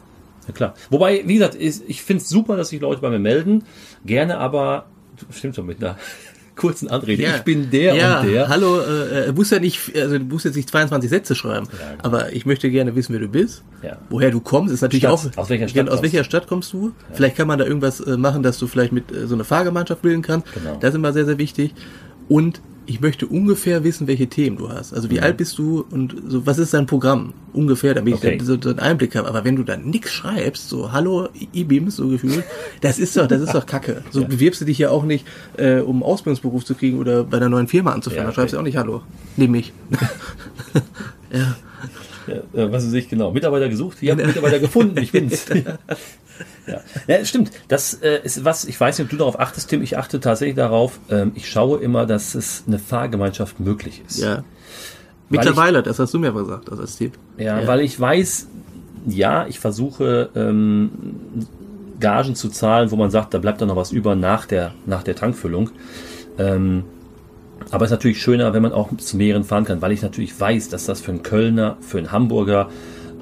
[0.47, 0.75] Ja, klar.
[0.91, 3.65] Wobei, wie gesagt, ist, ich finde es super, dass sich Leute bei mir melden.
[4.05, 4.87] Gerne aber,
[5.31, 5.97] stimmt schon mit einer
[6.57, 7.23] kurzen Anrede.
[7.23, 8.49] Ich bin der ja, und der.
[8.49, 11.91] Hallo, äh, äh, musst ja nicht, also du musst jetzt nicht 22 Sätze schreiben, Ja,
[11.93, 12.05] genau.
[12.05, 13.63] aber ich möchte gerne wissen, wer du bist.
[13.83, 13.99] Ja.
[14.09, 15.13] Woher du kommst, ist natürlich Stadt.
[15.13, 15.37] auch.
[15.37, 16.93] Aus welcher Stadt aus kommst welcher Stadt kommst du?
[17.13, 20.01] Vielleicht kann man da irgendwas äh, machen, dass du vielleicht mit äh, so eine Fahrgemeinschaft
[20.03, 20.53] bilden kannst.
[20.55, 20.77] Genau.
[20.81, 21.75] Das ist immer sehr, sehr wichtig.
[22.29, 24.93] Und ich möchte ungefähr wissen, welche Themen du hast.
[24.95, 25.23] Also wie Mhm.
[25.25, 27.33] alt bist du und so, was ist dein Programm?
[27.53, 28.33] Ungefähr, damit Okay.
[28.33, 29.29] ich da so, so einen Einblick habe.
[29.29, 32.45] Aber wenn du dann nix schreibst, so Hallo E-Beams, so gefühlt,
[32.81, 34.03] das ist doch, das ist doch Kacke.
[34.11, 37.49] So bewirbst du dich ja auch nicht, äh, um Ausbildungsberuf zu kriegen oder bei einer
[37.49, 38.23] neuen Firma anzufangen.
[38.25, 38.63] Ja, Da schreibst du okay.
[38.63, 39.03] auch nicht Hallo.
[39.37, 39.73] Nimm mich.
[41.33, 41.57] ja.
[42.27, 43.31] Ja, äh, was weiß ich, genau.
[43.33, 45.47] Mitarbeiter gesucht, ich habe Mitarbeiter gefunden, ich bin's.
[46.67, 46.81] ja.
[47.07, 47.51] ja, stimmt.
[47.69, 50.57] Das äh, ist was, ich weiß nicht, ob du darauf achtest, Tim, ich achte tatsächlich
[50.57, 54.19] darauf, ähm, ich schaue immer, dass es eine Fahrgemeinschaft möglich ist.
[54.19, 54.45] Ja.
[55.29, 57.15] Mittlerweile, das hast du mir gesagt, das als Tipp.
[57.37, 57.67] Ja, Ja.
[57.67, 58.47] weil ich weiß,
[59.07, 60.91] ja, ich versuche ähm,
[61.99, 65.03] Gagen zu zahlen, wo man sagt, da bleibt dann noch was über nach der, nach
[65.03, 65.71] der Tankfüllung.
[66.39, 66.85] Ähm,
[67.71, 70.39] aber es ist natürlich schöner, wenn man auch zu mehreren fahren kann, weil ich natürlich
[70.39, 72.69] weiß, dass das für einen Kölner, für einen Hamburger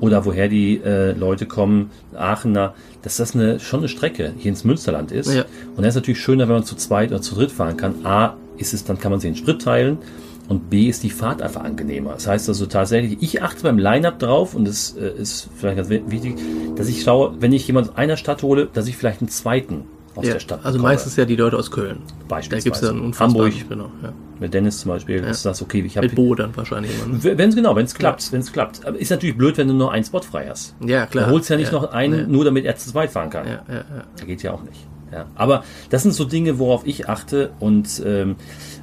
[0.01, 4.65] oder woher die äh, Leute kommen, Aachener, dass das eine, schon eine Strecke hier ins
[4.65, 5.33] Münsterland ist.
[5.33, 5.45] Ja.
[5.77, 8.05] Und da ist natürlich schöner, wenn man zu zweit oder zu dritt fahren kann.
[8.05, 9.99] A, ist es, dann kann man sich den Sprit teilen.
[10.47, 12.13] Und B ist die Fahrt einfach angenehmer.
[12.13, 15.89] Das heißt also tatsächlich, ich achte beim Line-Up drauf und das äh, ist vielleicht ganz
[15.89, 16.37] wichtig,
[16.77, 19.85] dass ich schaue, wenn ich jemand aus einer Stadt hole, dass ich vielleicht einen zweiten
[20.17, 20.93] aus Ja, der Stadt also bekomme.
[20.95, 21.99] meistens ja die Leute aus Köln.
[22.29, 22.65] Da Beispielsweise.
[22.65, 23.45] gibt's dann unfassbar.
[23.47, 24.13] Hamburg, Genau, ja.
[24.41, 25.27] mit Dennis zum Beispiel, Ja.
[25.29, 25.83] ist das okay.
[25.85, 27.15] Ich habe Mit Bo dann wahrscheinlich immer.
[27.17, 27.39] Ne?
[27.39, 28.85] wenn es genau, wenn es klappt, wenn es klappt.
[28.87, 30.75] Aber ist natürlich blöd, wenn du nur einen Spot frei hast.
[30.85, 31.27] Ja, klar.
[31.27, 33.47] Da holst du ja nicht noch einen, nur damit er zu zweit fahren kann.
[33.47, 34.25] Ja, ja, ja.
[34.25, 34.87] Geht ja auch nicht.
[35.13, 35.27] Ja.
[35.35, 38.37] Aber das sind so Dinge, worauf ich achte und ähm,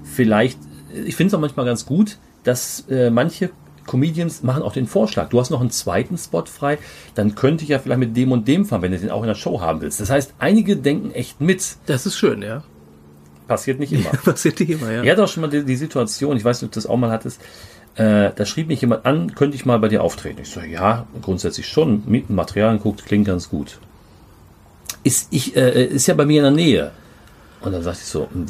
[0.04, 0.60] vielleicht,
[1.06, 3.50] ich finde es auch manchmal ganz gut, dass äh, manche
[3.88, 5.30] Comedians machen auch den Vorschlag.
[5.30, 6.78] Du hast noch einen zweiten Spot frei,
[7.15, 9.28] dann könnte ich ja vielleicht mit dem und dem fahren, wenn du den auch in
[9.28, 10.00] der Show haben willst.
[10.00, 11.78] Das heißt, einige denken echt mit.
[11.86, 12.63] Das ist schön, ja.
[13.48, 14.10] Passiert nicht immer.
[14.24, 15.04] Passiert nicht immer, ja.
[15.04, 16.98] Ich hatte auch schon mal die, die Situation, ich weiß nicht, ob du das auch
[16.98, 17.41] mal hattest,
[17.96, 20.39] äh, da schrieb mich jemand an, könnte ich mal bei dir auftreten?
[20.41, 22.04] Ich so, ja, grundsätzlich schon.
[22.30, 23.80] Material guckt, klingt ganz gut.
[25.04, 26.91] Ist, ich, äh, ist ja bei mir in der Nähe.
[27.60, 28.46] Und dann sagte ich so, hm,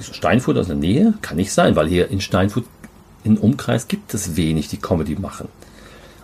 [0.00, 1.14] Steinfurt aus der Nähe?
[1.22, 2.64] Kann nicht sein, weil hier in Steinfurt
[3.28, 5.48] im Umkreis gibt es wenig, die Comedy machen.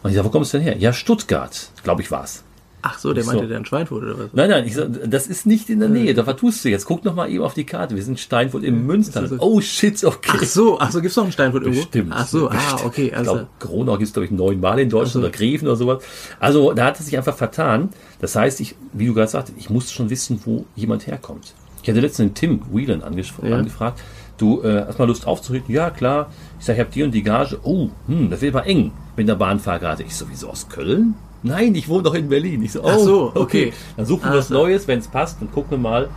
[0.02, 0.76] Und ich sage, wo kommst du denn her?
[0.78, 2.42] Ja, Stuttgart, glaube ich, war's.
[2.86, 3.30] Ach so, der so.
[3.32, 4.26] meinte, der in Schweinfurt oder was?
[4.34, 6.12] Nein, nein, ich sag, das ist nicht in der Nähe.
[6.12, 6.84] Da was tust du jetzt?
[6.84, 7.96] Guck noch mal eben auf die Karte.
[7.96, 9.26] Wir sind Steinfurt im Münster.
[9.26, 9.36] so.
[9.38, 10.32] Oh shit, okay.
[10.34, 11.80] Ach so, ach so, gibt's noch einen Steinfurt irgendwo?
[11.80, 12.12] Bestimmt.
[12.14, 13.32] Ach so, ah, okay, Ich also.
[13.32, 15.18] glaube, Gronau gibt es, glaube ich, neunmal in Deutschland so.
[15.20, 16.02] oder Greven oder sowas.
[16.38, 17.88] Also da hat es sich einfach vertan.
[18.20, 21.54] Das heißt, ich, wie du gerade sagst, ich muss schon wissen, wo jemand herkommt.
[21.82, 23.56] Ich hatte letztens den Tim Whelan angef Ja.
[23.56, 24.02] angefragt,
[24.36, 25.74] du äh, hast mal Lust aufzureden?
[25.74, 26.30] Ja, klar.
[26.58, 27.58] Ich sage, ich habe die und die Gage.
[27.62, 30.02] Oh, hm, das wird aber eng mit der Bahnfahrkarte.
[30.02, 31.14] Ich sowieso aus Köln?
[31.42, 32.62] Nein, ich wohne doch in Berlin.
[32.62, 33.72] Ich so, oh, Ach so, okay.
[33.96, 34.54] Dann suchen wir Ah, was so.
[34.54, 36.08] Neues, wenn es passt, dann gucken wir mal.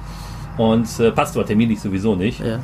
[0.57, 2.39] Und äh, passt aber terminlich sowieso nicht.
[2.39, 2.59] Ja.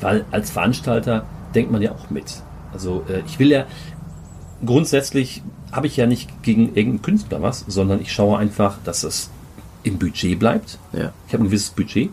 [0.00, 2.42] Weil als Veranstalter denkt man ja auch mit.
[2.72, 3.66] Also äh, ich will ja,
[4.64, 9.30] grundsätzlich habe ich ja nicht gegen irgendeinen Künstler was, sondern ich schaue einfach, dass es
[9.84, 10.78] im Budget bleibt.
[10.92, 11.12] Ja.
[11.28, 12.10] Ich habe ein gewisses Budget.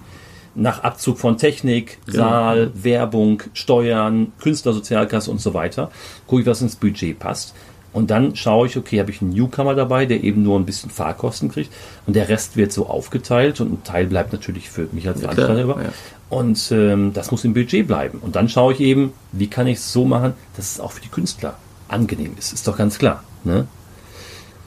[0.55, 2.17] Nach Abzug von Technik, Genau.
[2.19, 5.89] Saal, Werbung, Steuern, Künstlersozialkasse und so weiter,
[6.27, 7.55] gucke ich, was ins Budget passt.
[7.91, 10.89] Und dann schaue ich, okay, habe ich einen Newcomer dabei, der eben nur ein bisschen
[10.89, 11.71] Fahrkosten kriegt.
[12.07, 15.29] Und der Rest wird so aufgeteilt und ein Teil bleibt natürlich für mich als Ja,
[15.29, 15.83] Veranstalter klar, über.
[15.83, 15.89] ja.
[16.29, 18.17] Und ähm, das muss im Budget bleiben.
[18.19, 21.01] Und dann schaue ich eben, wie kann ich es so machen, dass es auch für
[21.01, 21.55] die Künstler
[21.87, 22.51] angenehm ist.
[22.53, 23.23] Ist doch ganz klar.
[23.43, 23.67] Ne?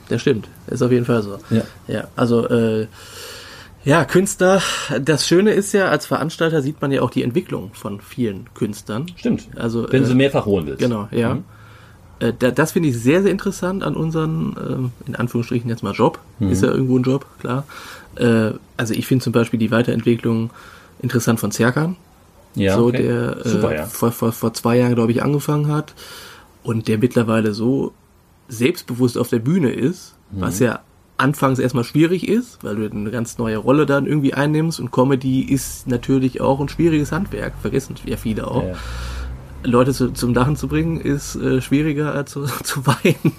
[0.07, 0.47] Das stimmt.
[0.67, 1.37] Ist auf jeden Fall so.
[1.49, 1.63] Ja.
[1.89, 2.87] Ja, also äh,
[3.83, 4.61] ja, Künstler,
[5.01, 9.07] das Schöne ist ja, als Veranstalter sieht man ja auch die Entwicklung von vielen Künstlern.
[9.15, 9.47] Stimmt.
[9.55, 10.79] Also, Wenn du äh, sie mehrfach holen willst.
[10.79, 11.35] Genau, ja.
[11.35, 11.43] Mhm.
[12.19, 15.93] Äh, da, das finde ich sehr, sehr interessant an unseren, ähm, in Anführungsstrichen jetzt mal
[15.93, 16.19] Job.
[16.39, 16.49] Mhm.
[16.49, 17.65] Ist ja irgendwo ein Job, klar.
[18.15, 20.49] Äh, also ich finde zum Beispiel die Weiterentwicklung
[21.01, 21.95] interessant von Zerkan.
[22.55, 23.03] Ja, so okay.
[23.03, 23.85] der äh, Super, ja.
[23.85, 25.93] vor, vor, vor zwei Jahren, glaube ich, angefangen hat
[26.63, 27.93] und der mittlerweile so
[28.49, 30.41] selbstbewusst auf der Bühne ist, Mhm.
[30.41, 30.79] was ja
[31.17, 35.41] anfangs erstmal schwierig ist, weil du eine ganz neue Rolle dann irgendwie einnimmst und Comedy
[35.41, 38.63] ist natürlich auch ein schwieriges Handwerk, vergessen ja viele auch.
[38.63, 38.75] Ja, ja.
[39.63, 43.33] Leute zu, zum Lachen zu bringen, ist äh, schwieriger als zu, zu weinen.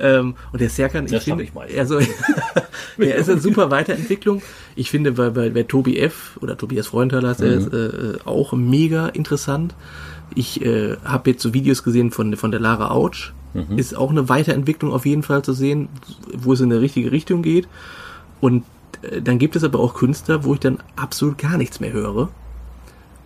[0.00, 1.46] ähm, und der Serkan, ich finde,
[1.78, 1.98] also,
[2.98, 4.42] er ist eine super Weiterentwicklung.
[4.74, 6.36] Ich finde, bei, bei, bei Tobi F.
[6.42, 7.58] oder Tobias Freundhaler ist er Mhm.
[7.58, 9.74] ist, äh, auch mega interessant.
[10.34, 13.32] Ich äh, habe jetzt so Videos gesehen von, von der Lara Autsch.
[13.54, 13.78] Mhm.
[13.78, 15.88] Ist auch eine Weiterentwicklung auf jeden Fall zu sehen,
[16.36, 17.68] wo es in die richtige Richtung geht.
[18.40, 18.64] Und
[19.02, 22.28] äh, dann gibt es aber auch Künstler, wo ich dann absolut gar nichts mehr höre.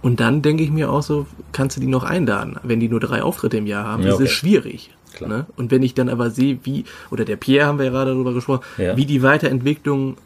[0.00, 3.00] Und dann denke ich mir auch so, kannst du die noch einladen, wenn die nur
[3.00, 4.02] drei Auftritte im Jahr haben?
[4.02, 4.24] Ja, Das okay.
[4.24, 4.90] ist schwierig.
[5.14, 5.28] Klar.
[5.30, 5.46] Ne?
[5.56, 8.32] Und wenn ich dann aber sehe, wie, oder der Pierre haben wir ja gerade darüber
[8.34, 8.96] gesprochen, Ja.
[8.96, 10.16] wie die Weiterentwicklung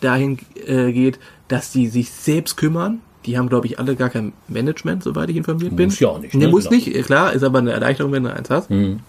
[0.00, 3.00] dahin äh, geht, dass die sich selbst kümmern.
[3.24, 5.86] Die haben, glaube ich, alle gar kein Management, soweit ich informiert bin.
[5.86, 6.50] Muss ja auch nicht, Nee, ne?
[6.50, 6.76] muss Genau.
[6.76, 8.68] nicht, äh, klar, ist aber eine Erleichterung, wenn du eins hast.
[8.70, 9.00] Mhm.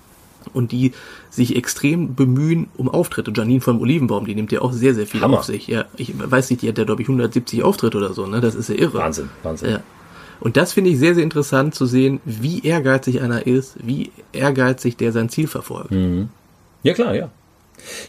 [0.54, 0.94] Und die
[1.30, 3.32] sich extrem bemühen um Auftritte.
[3.36, 5.40] Janine vom Olivenbaum, die nimmt ja auch sehr, sehr viel Hammer.
[5.40, 5.68] auf sich.
[5.68, 8.42] Ja, ich weiß nicht, die hat ja, glaube ich, 170 Auftritte oder so, ne?
[8.42, 9.00] Das ist ja irre.
[9.00, 9.70] Wahnsinn, Wahnsinn.
[9.72, 9.80] Ja.
[10.40, 14.96] Und das finde ich sehr, sehr interessant zu sehen, wie ehrgeizig einer ist, wie ehrgeizig
[14.98, 15.92] der sein Ziel verfolgt.
[16.84, 17.30] Ja, klar, ja.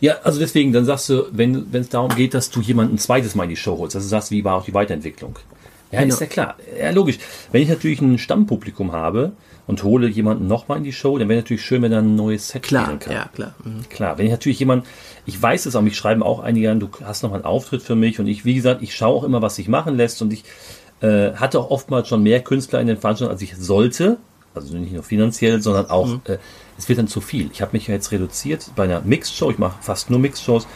[0.00, 2.98] Ja, also deswegen, dann sagst du, wenn wenn es darum geht, dass du jemanden ein
[2.98, 5.36] zweites Mal in die Show holst, dass du sagst, wie war auch die Weiterentwicklung.
[5.90, 6.14] Ja, Genau.
[6.14, 6.56] ist ja klar.
[6.78, 7.18] Ja, logisch.
[7.52, 9.32] Wenn ich natürlich ein Stammpublikum habe
[9.68, 12.48] und hole jemanden nochmal in die Show, dann wäre natürlich schön, wenn er ein neues
[12.48, 13.12] Set Klar, spielen kann.
[13.12, 13.54] ja, klar.
[13.62, 13.88] Mhm.
[13.88, 14.84] Klar, wenn ich natürlich jemand,
[15.26, 17.82] ich weiß es auch, mich schreiben auch einige an, du hast noch mal einen Auftritt
[17.82, 20.32] für mich und ich, wie gesagt, ich schaue auch immer, was sich machen lässt und
[20.32, 20.42] ich
[21.00, 24.16] äh, hatte auch oftmals schon mehr Künstler in den Veranstaltungen, als ich sollte.
[24.54, 26.38] Also nicht nur finanziell, sondern auch, äh,
[26.78, 27.50] es wird dann zu viel.
[27.52, 30.66] Ich habe mich ja jetzt reduziert bei einer Mixed-Show, ich mache fast nur Mixed-Shows,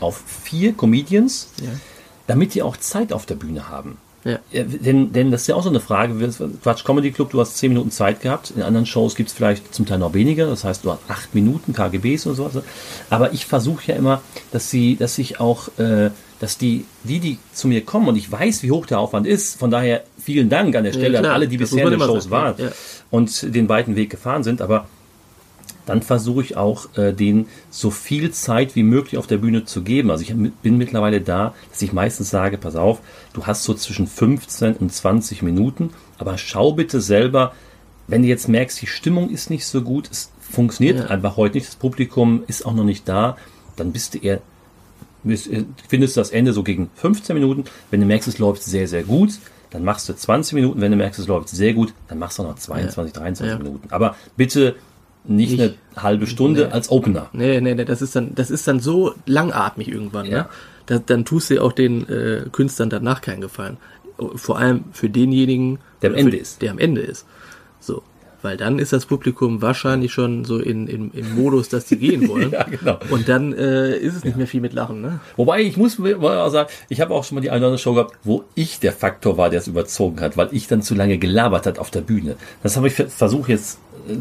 [0.00, 1.68] auf vier Comedians, Ja.
[2.26, 3.96] damit die auch Zeit auf der Bühne haben.
[4.24, 4.38] Ja.
[4.52, 6.14] Ja, denn, denn das ist ja auch so eine Frage.
[6.62, 8.52] Quatsch Comedy Club, du hast zehn Minuten Zeit gehabt.
[8.54, 10.46] In anderen Shows gibt es vielleicht zum Teil noch weniger.
[10.46, 12.62] Das heißt, du hast acht Minuten KGBs und sowas.
[13.08, 14.20] Aber ich versuche ja immer,
[14.52, 18.30] dass sie, dass ich auch, äh, dass die, die, die zu mir kommen und ich
[18.30, 19.58] weiß, wie hoch der Aufwand ist.
[19.58, 21.24] Von daher vielen Dank an der Stelle klar.
[21.24, 22.66] an alle, die bisher in den Shows waren ja.
[22.66, 22.72] Ja.
[23.10, 24.60] und den weiten Weg gefahren sind.
[24.60, 24.86] Aber
[25.90, 29.82] dann versuche ich auch, äh, denen so viel Zeit wie möglich auf der Bühne zu
[29.82, 30.10] geben.
[30.12, 33.00] Also ich bin mittlerweile da, dass ich meistens sage, pass auf,
[33.32, 37.52] du hast so zwischen 15 und 20 Minuten, aber schau bitte selber,
[38.06, 41.06] wenn du jetzt merkst, die Stimmung ist nicht so gut, es funktioniert Ja.
[41.06, 43.36] einfach heute nicht, das Publikum ist auch noch nicht da,
[43.76, 44.40] dann bist du eher,
[45.24, 47.64] äh, findest du das Ende so gegen 15 Minuten.
[47.90, 49.32] Wenn du merkst, es läuft sehr, sehr gut,
[49.70, 50.80] dann machst du 20 Minuten.
[50.80, 53.58] Wenn du merkst, es läuft sehr gut, dann machst du noch 22, 23 Ja.
[53.58, 53.88] Minuten.
[53.90, 54.76] Aber bitte
[55.24, 55.60] nicht, Nicht-
[55.94, 56.72] eine halbe Stunde Nee.
[56.72, 57.28] als Opener.
[57.32, 60.38] Nee, nee, nee, das ist dann, das ist dann so langatmig irgendwann, Ja.
[60.38, 60.46] ne?
[60.86, 63.76] Da, dann tust du auch den äh, Künstlern danach keinen Gefallen.
[64.34, 66.62] Vor allem für denjenigen, Der am für, Ende ist.
[66.62, 67.26] Der am Ende ist.
[67.78, 68.02] So.
[68.42, 72.26] Weil dann ist das Publikum wahrscheinlich schon so in, in, im Modus, dass die gehen
[72.28, 72.50] wollen.
[72.52, 72.98] Ja, genau.
[73.10, 75.20] Und dann äh, ist es nicht mehr viel mit Lachen, ne?
[75.36, 77.78] Wobei ich muss mal auch sagen, ich habe auch schon mal die eine oder andere
[77.78, 80.94] Show gehabt, wo ich der Faktor war, der es überzogen hat, weil ich dann zu
[80.94, 82.36] lange gelabert hat auf der Bühne.
[82.62, 83.78] Das habe ich versucht jetzt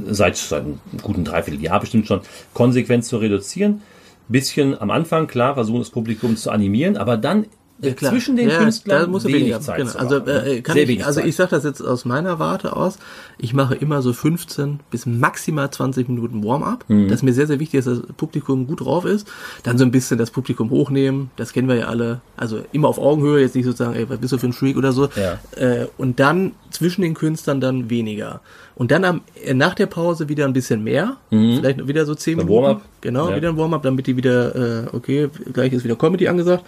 [0.10, 2.22] seit, seit einem guten Dreivierteljahr bestimmt schon
[2.54, 3.82] konsequent zu reduzieren.
[4.28, 7.46] Bisschen am Anfang, klar, versuchen das Publikum zu animieren, aber dann
[7.82, 8.12] Ja, klar.
[8.12, 9.94] zwischen den ja, Künstlern da muss wenig weniger, Zeit genau.
[9.94, 10.46] Also, machen, ne?
[10.46, 13.00] äh, kann Sehr ich, wenig also ich sage das jetzt aus meiner Warte aus.
[13.40, 16.86] Ich mache immer so 15 bis maximal 20 Minuten Warm-up.
[16.90, 17.08] Mhm.
[17.08, 19.28] Das ist mir sehr, sehr wichtig, dass das Publikum gut drauf ist.
[19.64, 21.32] Dann so ein bisschen das Publikum hochnehmen.
[21.38, 22.22] Das kennen wir ja alle.
[22.38, 24.92] Also immer auf Augenhöhe, jetzt nicht sozusagen, ey, was bist du für ein Freak oder
[24.92, 25.08] so.
[25.16, 25.40] Ja.
[25.56, 28.42] Äh, und dann zwischen den Künstlern dann weniger.
[28.80, 31.18] Und dann am, äh, nach der Pause wieder ein bisschen mehr.
[31.30, 32.64] Vielleicht wieder so 10 Ein Minuten.
[32.64, 32.82] Warm-up.
[33.02, 33.36] Genau, Ja.
[33.36, 36.64] wieder ein Warm-up, damit die wieder, äh, okay, gleich ist wieder Comedy angesagt.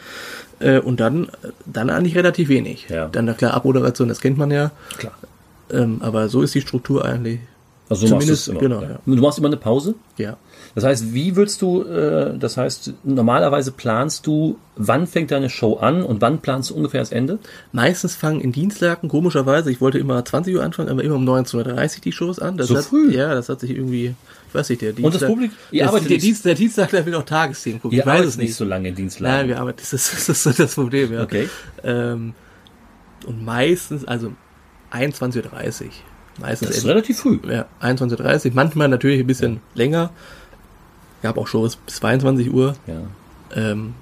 [0.60, 1.30] Äh, und dann,
[1.66, 2.88] dann eigentlich relativ wenig.
[2.90, 3.08] Ja.
[3.08, 4.72] Dann, na klar, Abmoderation, das kennt man ja.
[4.98, 5.14] Klar.
[5.72, 7.40] Ähm, aber so ist die Struktur eigentlich.
[7.90, 9.00] Also so machst du Zumindest- genau, ja.
[9.06, 9.96] Du machst immer eine Pause?
[10.18, 10.36] Ja.
[10.74, 15.76] Das heißt, wie würdest du, äh, das heißt, normalerweise planst du, wann fängt deine Show
[15.78, 17.40] an und wann planst du ungefähr das Ende?
[17.74, 21.96] Meistens fangen in Dienstlagen, komischerweise, ich wollte immer 20 Uhr anfangen, aber immer um 19.30
[21.98, 22.56] Uhr die Shows an.
[22.58, 23.14] Das So hat, früh?
[23.14, 24.16] Ja, das hat sich irgendwie,
[24.48, 25.06] ich weiß nicht, der Dienstag.
[25.14, 27.98] Und das Publikum- ihr arbeitet der, Dienst, der Dienstag, der will auch Tagesthemen gucken.
[27.98, 29.50] Ihr ich weiß es nicht so lange in Nein, Dienstlagen.
[29.50, 31.24] wir arbeiten, das ist, das ist das Problem, ja.
[31.24, 31.50] Okay.
[31.84, 32.34] Ähm,
[33.26, 34.32] und meistens, also
[34.94, 35.46] 21.30
[35.86, 35.90] Uhr.
[36.40, 37.40] Meistens Das ist relativ früh.
[37.48, 40.12] Ja, 21.30 Uhr, manchmal natürlich ein bisschen länger.
[41.22, 42.76] Gab auch Shows bis 22 Uhr.
[42.88, 43.02] Ja.
[43.56, 43.94] Ähm,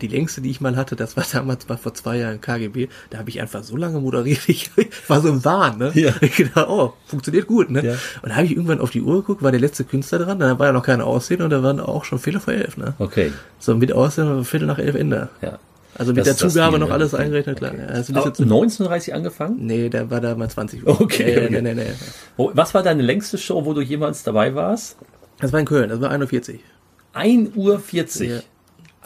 [0.00, 2.88] die längste, die ich mal hatte, das war damals mal vor zwei Jahren KGB.
[3.10, 4.40] Da habe ich einfach so lange moderiert.
[4.46, 4.70] Ich
[5.08, 5.90] war so im Wahn, ne?
[5.94, 6.12] Ja.
[6.20, 7.84] Ich dachte, oh, funktioniert gut, ne?
[7.84, 7.92] Ja.
[8.22, 10.58] Und da habe ich irgendwann auf die Uhr geguckt, war der letzte Künstler dran, da
[10.58, 12.94] war ja noch keine Aussehen und da waren auch schon Viertel vor elf, ne?
[12.98, 13.32] Okay.
[13.58, 15.30] So mit Aussehen war Viertel nach elf Ende.
[15.40, 15.58] Ja.
[15.96, 16.94] Also mit Das der Zugabe noch ne?
[16.94, 17.24] alles Okay.
[17.24, 17.72] eingerechnet, klar.
[17.72, 17.82] Okay.
[17.88, 19.56] Also Aber bisschen zu, 1930 angefangen?
[19.66, 21.00] nee, da war da mal 20 Uhr.
[21.00, 21.62] Okay, Nee, okay.
[21.62, 21.84] nee, nee,
[22.36, 22.50] nee.
[22.52, 24.96] Was war deine längste Show, wo du jemals dabei warst?
[25.40, 26.60] Das war in Köln, das war 41.
[27.12, 28.30] 1 Uhr 40.
[28.30, 28.38] Ja.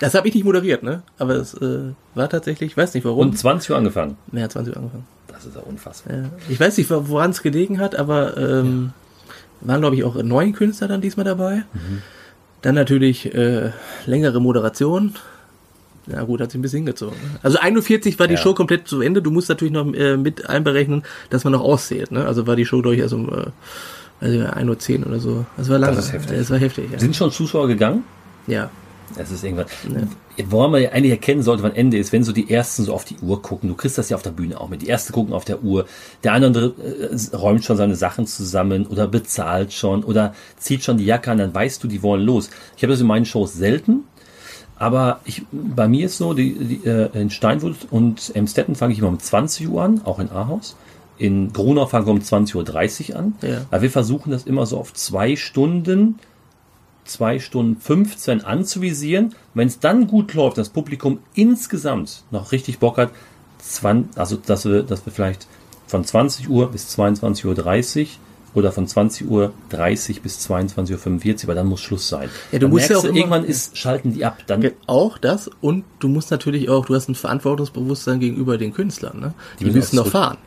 [0.01, 1.03] Das habe ich nicht moderiert, ne?
[1.19, 3.29] Aber es äh, war tatsächlich, ich weiß nicht warum.
[3.29, 4.17] Und 20 Uhr angefangen.
[4.33, 5.07] Mehr als 20 Uhr angefangen.
[5.29, 6.15] Das ist ja unfassbar.
[6.17, 6.31] Ja.
[6.49, 8.93] Ich weiß nicht, woran es gelegen hat, aber ähm,
[9.61, 11.63] waren, glaube ich, auch neun Künstler dann diesmal dabei.
[12.63, 13.71] Dann natürlich äh,
[14.07, 15.15] längere Moderation.
[16.09, 17.17] Ja gut, hat sich ein bisschen hingezogen.
[17.45, 18.41] Also 41 war die Ja.
[18.41, 19.23] Show komplett zu Ende.
[19.23, 22.11] Du musst natürlich noch äh, mit einberechnen, dass man noch auszählt.
[22.11, 22.27] Ne?
[22.27, 23.47] Also war die Show, glaube ich, erst um äh,
[24.23, 25.47] ich, 1.10 Uhr oder so.
[25.57, 25.99] Das war lange.
[25.99, 26.39] ist heftig.
[26.39, 26.99] Das war heftig, ja.
[26.99, 28.05] Sind schon Zuschauer gegangen?
[28.47, 28.71] ja.
[29.17, 29.67] Das ist irgendwas.
[30.49, 33.05] Woran man ja eigentlich erkennen sollte, wann Ende ist, wenn so die ersten so auf
[33.05, 33.69] die Uhr gucken.
[33.69, 34.83] Du kriegst das ja auf der Bühne auch mit.
[34.83, 35.87] Die ersten gucken auf der Uhr.
[36.25, 41.05] Der andere äh, räumt schon seine Sachen zusammen oder bezahlt schon oder zieht schon die
[41.05, 42.49] Jacke an, dann weißt du, die wollen los.
[42.77, 44.05] Ich habe das in meinen Shows selten.
[44.77, 48.99] Aber ich, bei mir ist so, die, die, äh, in Steinwood und Emstetten fange ich
[48.99, 50.77] immer um 20 Uhr an, auch in Ahaus.
[51.19, 53.35] In Grunau fangen wir um 20.30 Uhr an.
[53.43, 53.67] Ja.
[53.71, 56.19] Weil wir versuchen das immer so auf zwei Stunden,
[57.05, 59.35] zwei Stunden 15 anzuvisieren.
[59.55, 63.11] Wenn es dann gut läuft, das Publikum insgesamt noch richtig Bock hat,
[63.59, 65.47] 20, also dass wir, dass wir vielleicht
[65.87, 67.47] von 20 Uhr bis 22.30
[68.01, 68.07] Uhr
[68.55, 69.53] oder von 20.30 Uhr
[70.23, 72.29] bis 22.45 Uhr, weil dann muss Schluss sein.
[72.51, 74.39] Ja, du Dann musst ja auch du, irgendwann ist, schalten die ab.
[74.47, 79.21] Dann, Auch das und du musst natürlich auch, du hast ein Verantwortungsbewusstsein gegenüber den Künstlern.
[79.21, 79.35] Ne?
[79.59, 80.39] Die, müssen müssen noch fahren.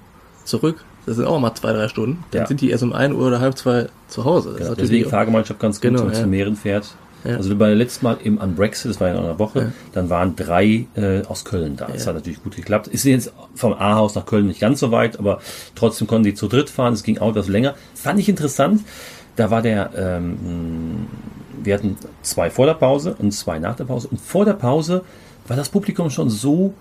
[0.46, 0.84] Zurück.
[1.06, 2.24] Das sind auch mal zwei, drei Stunden.
[2.32, 2.48] Dann Ja.
[2.48, 4.52] sind die erst um ein Uhr oder halb zwei zu Hause.
[4.60, 6.22] Ja, natürlich deswegen Fahrgemeinschaft ganz gut, Genau, wenn man ja.
[6.22, 6.96] zu mehreren fährt.
[7.24, 7.38] Ja.
[7.38, 10.36] Also bei letztes Mal im an Brexit, das war ja in einer Woche, dann waren
[10.36, 11.88] drei äh, aus Köln da.
[11.88, 12.10] Das Ja.
[12.10, 12.88] hat natürlich gut geklappt.
[12.88, 15.40] Ist jetzt vom A-Haus nach Köln nicht ganz so weit, aber
[15.74, 16.94] trotzdem konnten die zu dritt fahren.
[16.94, 17.74] Es ging auch etwas länger.
[17.96, 18.82] Fand ich interessant.
[19.38, 21.08] Da war der, ähm,
[21.64, 24.08] wir hatten zwei vor der Pause und zwei nach der Pause.
[24.10, 25.04] Und vor der Pause
[25.48, 26.74] war das Publikum schon so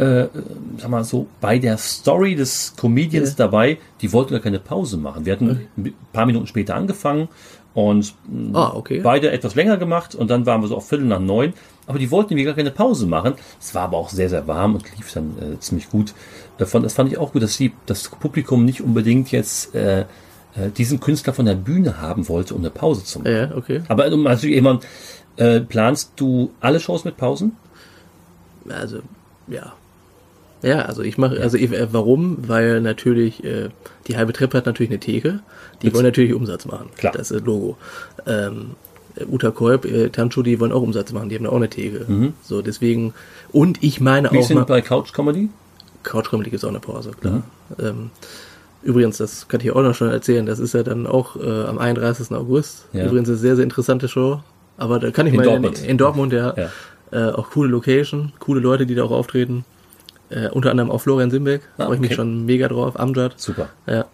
[0.00, 0.28] äh,
[0.78, 3.34] sag mal so, bei der Story des Comedians Ja.
[3.46, 5.24] dabei, die wollten gar keine Pause machen.
[5.26, 7.28] Wir hatten ein paar Minuten später angefangen
[7.74, 9.00] und mh, Ah, okay.
[9.02, 11.52] beide etwas länger gemacht und dann waren wir so auf Viertel nach neun.
[11.86, 13.34] Aber die wollten irgendwie gar keine Pause machen.
[13.60, 16.14] Es war aber auch sehr, sehr warm und lief dann äh, ziemlich gut.
[16.58, 20.04] Davon, das fand ich auch gut, dass die, das Publikum nicht unbedingt jetzt äh, äh,
[20.76, 23.32] diesen Künstler von der Bühne haben wollte, um eine Pause zu machen.
[23.32, 23.82] Ja, okay.
[23.88, 24.86] Aber um natürlich jemand,
[25.36, 27.56] äh, planst du alle Shows mit Pausen?
[28.68, 29.00] Also,
[29.48, 29.72] ja.
[30.62, 32.36] Ja, also ich mache, also ich, äh, warum?
[32.48, 33.70] Weil natürlich, äh,
[34.08, 35.40] die halbe Treppe hat natürlich eine Theke.
[35.80, 36.88] Die Jetzt- wollen natürlich Umsatz machen.
[36.96, 37.12] Klar.
[37.16, 37.76] Das ist Logo.
[38.26, 38.72] Ähm,
[39.16, 41.28] äh, Uta Kolb, äh, Tancho, die wollen auch Umsatz machen.
[41.30, 42.32] Die haben da auch eine Theke.
[42.42, 43.14] So, deswegen,
[43.52, 44.34] und ich meine Mhm.
[44.34, 45.48] Wie auch sind bei Couch Comedy?
[46.02, 47.42] Couchkomedy ist auch eine Pause, klar.
[47.78, 47.84] Mhm.
[47.84, 48.10] Ähm,
[48.82, 51.78] übrigens, das kann ich auch noch schon erzählen, das ist ja dann auch äh, am
[51.78, 52.32] 31.
[52.34, 52.86] August.
[52.92, 53.06] Ja.
[53.06, 54.40] Übrigens eine sehr, sehr interessante Show.
[54.78, 55.84] Aber da kann ich In mal Dortmund.
[55.84, 56.54] in Dortmund, ja.
[56.56, 56.68] Ja.
[57.12, 59.64] Äh, auch coole Location, coole Leute, die da auch auftreten.
[60.30, 63.34] Äh, unter anderem auch Florian Simbeck, Ah, freue ich mich schon mega drauf, Amjad.
[63.38, 63.68] Super.
[63.86, 64.04] Ja.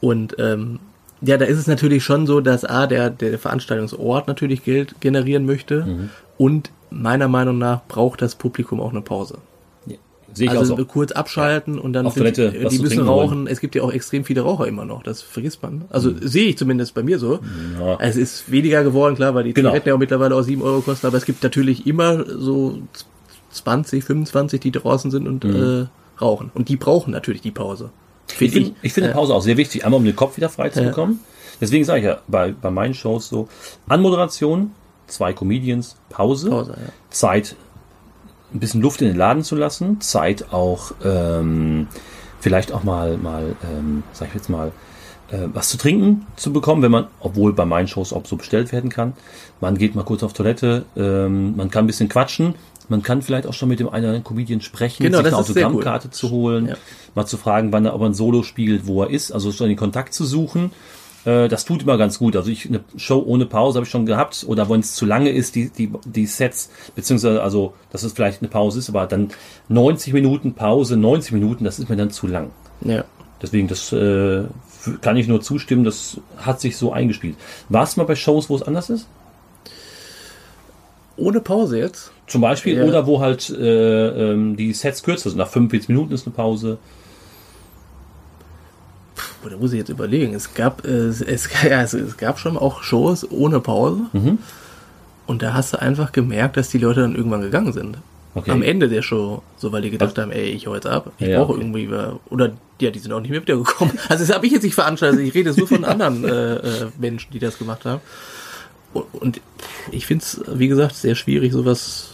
[0.00, 0.78] Und ähm,
[1.22, 5.46] ja, da ist es natürlich schon so, dass A, der, der Veranstaltungsort natürlich Geld generieren
[5.46, 6.10] möchte Mhm.
[6.36, 9.38] und meiner Meinung nach braucht das Publikum auch eine Pause.
[9.86, 9.96] Ja.
[10.34, 10.84] Sehe ich Also auch so.
[10.84, 13.46] kurz abschalten und dann Toilette die, müssen rauchen.
[13.46, 15.86] Es gibt ja auch extrem viele Raucher immer noch, das vergisst man.
[15.90, 17.38] Also sehe ich zumindest bei mir so.
[17.80, 17.96] Ja.
[18.00, 19.70] Es ist weniger geworden, klar, weil die Genau.
[19.70, 22.78] Zigaretten ja auch mittlerweile auch 7 Euro kosten, aber es gibt natürlich immer so
[23.54, 25.86] 20, 25, die draußen sind und äh,
[26.20, 26.50] rauchen.
[26.54, 27.90] Und die brauchen natürlich die Pause.
[28.28, 30.70] Ich Find finde ich finde Pause auch sehr wichtig, einmal um den Kopf wieder frei
[30.70, 30.88] zu Ja.
[30.88, 31.20] bekommen.
[31.60, 33.48] Deswegen sage ich ja bei, bei meinen Shows so,
[33.88, 34.72] Anmoderation,
[35.06, 36.92] zwei Comedians, Pause, Pause, ja.
[37.10, 37.54] Zeit,
[38.52, 41.86] ein bisschen Luft in den Laden zu lassen, Zeit auch ähm,
[42.40, 44.72] vielleicht auch mal, mal ähm, sag ich jetzt mal,
[45.30, 48.72] äh, was zu trinken zu bekommen, wenn man, obwohl bei meinen Shows auch so bestellt
[48.72, 49.14] werden kann.
[49.60, 52.54] Man geht mal kurz auf Toilette, ähm, man kann ein bisschen quatschen,
[52.88, 55.42] man kann vielleicht auch schon mit dem einen oder anderen Comedian sprechen, Genau, sich eine
[55.44, 55.62] sehr cool.
[55.72, 56.76] Autogrammkarte zu holen, Ja.
[57.14, 59.68] mal zu fragen, wann er, ob er ein Solo spielt, wo er ist, also schon
[59.68, 60.70] den Kontakt zu suchen.
[61.24, 62.36] Äh, Das tut immer ganz gut.
[62.36, 65.30] Also ich eine Show ohne Pause habe ich schon gehabt oder wenn es zu lange
[65.30, 69.30] ist, die, die, die Sets, beziehungsweise also, dass es vielleicht eine Pause ist, aber dann
[69.68, 72.50] 90 Minuten Pause, 90 Minuten, das ist mir dann zu lang.
[72.82, 73.04] Ja.
[73.40, 74.42] Deswegen, das äh,
[75.00, 77.36] kann ich nur zustimmen, das hat sich so eingespielt.
[77.70, 79.06] Warst du mal bei Shows, wo es anders ist?
[81.16, 82.10] Ohne Pause jetzt?
[82.26, 82.84] Zum Beispiel, Ja.
[82.84, 85.38] oder wo halt äh, ähm, die Sets kürzer sind.
[85.38, 86.78] Nach 45 Minuten ist eine Pause.
[89.42, 90.34] Puh, da muss ich jetzt überlegen.
[90.34, 91.20] Es gab, äh, es,
[91.62, 94.02] ja, es, es gab schon auch Shows ohne Pause.
[94.12, 94.38] Mhm.
[95.26, 97.98] Und da hast du einfach gemerkt, dass die Leute dann irgendwann gegangen sind.
[98.34, 98.50] Okay.
[98.50, 101.12] Am Ende der Show, so weil die gedacht haben, ey, ich hau jetzt ab.
[101.18, 101.60] Ich Ja, brauche okay.
[101.62, 101.88] irgendwie,
[102.30, 102.50] oder
[102.80, 103.96] ja, die sind auch nicht mehr wiedergekommen.
[104.08, 105.20] Also das habe ich jetzt nicht veranstaltet.
[105.20, 108.00] Ich rede so von anderen äh, äh, Menschen, die das gemacht haben.
[108.94, 109.40] Und,
[109.90, 112.10] ich finde es, wie gesagt, sehr schwierig, sowas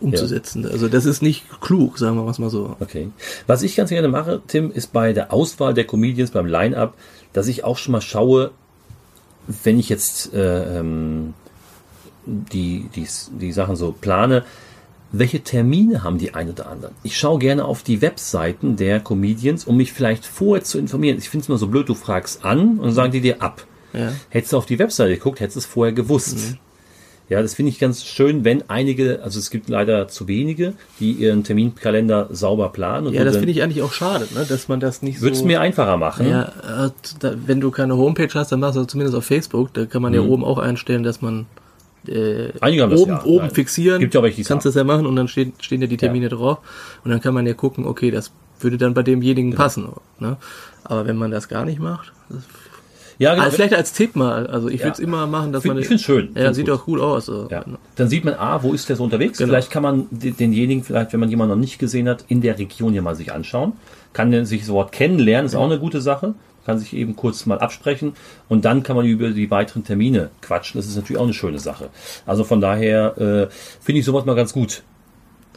[0.00, 0.66] umzusetzen.
[0.66, 2.76] Also das ist nicht klug, sagen wir mal so.
[2.80, 3.10] Okay.
[3.46, 6.94] Was ich ganz gerne mache, Tim, ist bei der Auswahl der Comedians beim Line-Up,
[7.32, 8.52] dass ich auch schon mal schaue,
[9.62, 11.34] wenn ich jetzt äh, ähm,
[12.24, 13.06] die, die,
[13.38, 14.44] die Sachen so plane,
[15.12, 16.94] welche Termine haben die ein oder anderen?
[17.02, 21.18] Ich schaue gerne auf die Webseiten der Comedians, um mich vielleicht vorher zu informieren.
[21.18, 23.66] Ich finde es immer so blöd, du fragst an und dann sagen die dir ab.
[23.92, 24.12] Ja.
[24.28, 26.56] Hättest du auf die Webseite geguckt, hättest du es vorher gewusst.
[27.28, 31.12] Ja, das finde ich ganz schön, wenn einige, also es gibt leider zu wenige, die
[31.12, 33.12] ihren Terminkalender sauber planen.
[33.12, 34.44] Ja, das finde ich eigentlich auch schade, ne?
[34.48, 35.46] dass man das nicht würde es so...
[35.46, 36.28] mir einfacher machen.
[36.28, 36.90] Ja, äh,
[37.46, 39.72] wenn du keine Homepage hast, dann machst du das zumindest auf Facebook.
[39.74, 41.46] Da kann man ja oben auch einstellen, dass man
[42.08, 42.52] äh, Mhm.
[42.60, 43.24] Einige haben das, oben, ja.
[43.24, 43.54] oben Nein.
[43.54, 44.00] fixieren.
[44.00, 46.28] Gibt ja auch welche, Kannst das ja machen und dann stehen, stehen ja die Termine
[46.28, 46.58] drauf.
[47.04, 49.62] Und dann kann man ja gucken, okay, das würde dann bei demjenigen Genau.
[49.62, 49.88] passen.
[50.18, 50.36] Ne?
[50.84, 52.42] Aber wenn man das gar nicht macht, das,
[53.20, 53.44] Ja, genau.
[53.44, 54.46] also vielleicht als Tipp mal.
[54.46, 54.86] Also ich Ja.
[54.86, 55.82] würde es immer machen, dass Find- man.
[55.82, 56.30] ich find's schön.
[56.34, 56.74] Ja, Find's sieht gut.
[56.74, 57.26] doch cool aus.
[57.26, 57.46] So.
[57.50, 57.64] Ja.
[57.96, 59.38] Dann sieht man, ah, wo ist der so unterwegs?
[59.38, 59.50] Genau.
[59.50, 62.58] Vielleicht kann man de- denjenigen, vielleicht, wenn man jemanden noch nicht gesehen hat, in der
[62.58, 63.74] Region hier mal sich anschauen.
[64.14, 66.34] Kann sich sofort kennenlernen, ist auch eine gute Sache.
[66.66, 68.12] Kann sich eben kurz mal absprechen
[68.48, 70.78] und dann kann man über die weiteren Termine quatschen.
[70.78, 71.88] Das ist natürlich auch eine schöne Sache.
[72.26, 73.48] Also von daher äh,
[73.80, 74.82] finde ich sowas mal ganz gut.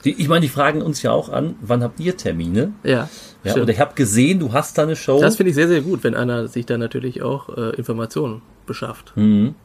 [0.05, 2.73] Die, ich meine, die fragen uns ja auch an, wann habt ihr Termine?
[2.83, 3.09] Ja,
[3.43, 5.19] Ja, und ich habe gesehen, du hast da eine Show.
[5.19, 9.11] Das finde ich sehr, sehr gut, wenn einer sich dann natürlich auch äh, Informationen beschafft.
[9.15, 9.55] Hm.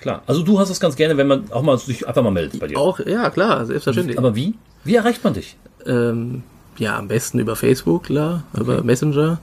[0.00, 0.22] Klar.
[0.26, 2.66] Also du hast es ganz gerne, wenn man auch mal sich einfach mal meldet bei
[2.66, 2.78] dir.
[2.78, 4.18] Auch, ja, klar, selbstverständlich.
[4.18, 4.54] Aber wie?
[4.84, 5.56] Wie erreicht man dich?
[5.86, 6.42] Ähm,
[6.76, 9.38] ja, am besten über Facebook, klar, über Messenger.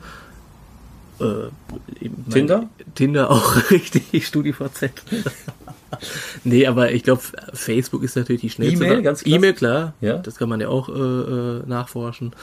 [1.19, 2.69] Äh, Tinder?
[2.95, 4.91] Tinder auch richtig, StudiVZ.
[6.43, 7.21] nee, aber ich glaube,
[7.53, 8.85] Facebook ist natürlich die schnellste.
[8.85, 9.35] E-Mail, ganz klasse.
[9.35, 9.93] E-Mail, klar.
[10.01, 10.17] Ja.
[10.17, 12.33] Das kann man ja auch äh, äh, nachforschen.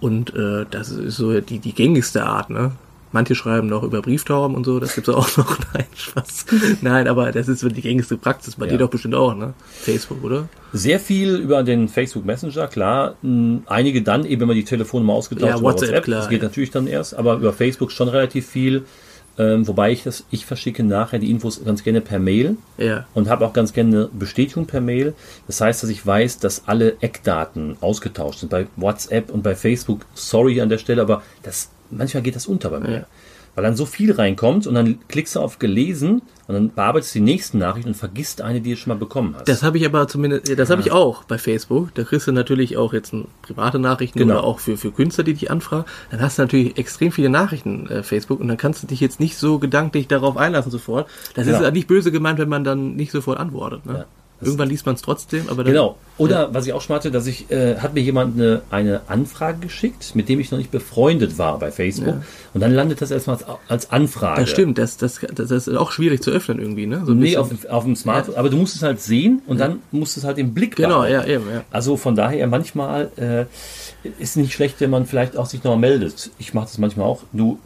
[0.00, 2.72] Und äh, das ist so die, die gängigste Art, ne?
[3.12, 5.58] Manche schreiben noch über Brieftauben und so, das gibt's auch noch.
[5.74, 6.46] Nein, Spaß.
[6.80, 8.54] Nein, aber das ist so die gängigste Praxis.
[8.54, 8.72] Bei Ja.
[8.72, 9.52] dir doch bestimmt auch, ne?
[9.68, 10.48] Facebook, oder?
[10.72, 13.16] Sehr viel über den Facebook Messenger, klar.
[13.22, 16.40] Mh, Einige dann eben, wenn man die Telefonnummer ausgetauscht Ja, über WhatsApp, klar, das geht
[16.42, 16.48] ja.
[16.48, 18.84] natürlich dann erst, aber über Facebook schon relativ viel.
[19.38, 23.06] Ähm, wobei ich das, ich verschicke nachher die Infos ganz gerne per Mail Ja.
[23.14, 25.14] und habe auch ganz gerne eine Bestätigung per Mail.
[25.46, 28.50] Das heißt, dass ich weiß, dass alle Eckdaten ausgetauscht sind.
[28.50, 32.70] Bei WhatsApp und bei Facebook, sorry an der Stelle, aber das, manchmal geht das unter
[32.70, 32.90] bei mir.
[32.92, 33.06] Ja.
[33.60, 37.18] Weil dann so viel reinkommt und dann klickst du auf gelesen und dann bearbeitest du
[37.18, 39.48] die nächsten Nachrichten und vergisst eine, die du schon mal bekommen hast.
[39.48, 41.94] Das habe ich aber zumindest, ja, das habe ich auch bei Facebook.
[41.94, 44.36] Da kriegst du natürlich auch jetzt private Nachrichten Genau.
[44.36, 45.84] oder auch für, für Künstler, die dich anfragen.
[46.10, 49.20] Dann hast du natürlich extrem viele Nachrichten äh, Facebook und dann kannst du dich jetzt
[49.20, 51.06] nicht so gedanklich darauf einlassen sofort.
[51.34, 51.58] Das Genau.
[51.58, 53.84] ist ja nicht böse gemeint, wenn man dann nicht sofort antwortet.
[53.84, 53.92] Ne?
[53.92, 54.04] Ja.
[54.42, 55.96] Irgendwann liest man es trotzdem, aber dann, Genau.
[56.18, 59.58] Oder was ich auch schon hatte, dass ich, äh, hat mir jemand eine, eine Anfrage
[59.60, 62.06] geschickt, mit dem ich noch nicht befreundet war bei Facebook.
[62.08, 62.22] Ja.
[62.52, 64.40] Und dann landet das erstmal als, als Anfrage.
[64.42, 67.02] Das stimmt, das, das, das, ist auch schwierig zu öffnen irgendwie, ne?
[67.06, 68.34] So Nee, auf, auf dem Smartphone.
[68.36, 71.00] Aber du musst es halt sehen und dann musst du es halt im Blick Genau,
[71.02, 71.12] behalten.
[71.30, 71.64] ja, eben, ja.
[71.70, 73.44] Also von daher manchmal äh,
[74.18, 76.30] ist nicht schlecht, wenn man vielleicht auch sich noch meldet.
[76.38, 77.22] Ich mache das manchmal auch.
[77.32, 77.58] Du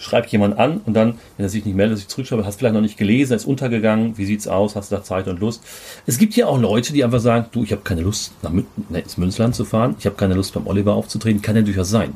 [0.00, 2.80] schreibst jemand an und dann, wenn er sich nicht meldet, sich zurückschreibt, hast vielleicht noch
[2.80, 5.62] nicht gelesen, ist untergegangen, wie sieht's aus, hast du da Zeit und Lust.
[6.06, 8.66] Es gibt ja auch Leute, die einfach sagen, du, ich habe keine Lust, nach Mün
[8.88, 11.90] nee, ins Münzland zu fahren, ich habe keine Lust beim Oliver aufzutreten, kann ja durchaus
[11.90, 12.14] sein.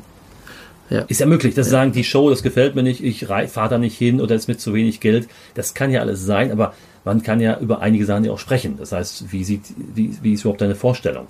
[0.89, 1.01] Ja.
[1.01, 3.77] Ist ja möglich, dass sie sagen, die Show, das gefällt mir nicht, ich fahre da
[3.77, 5.27] nicht hin oder ist mit zu wenig Geld.
[5.55, 6.73] Das kann ja alles sein, aber
[7.03, 8.77] man kann ja über einige Sachen ja auch sprechen.
[8.77, 11.27] Das heißt, wie sieht, wie, wie ist überhaupt deine Vorstellung?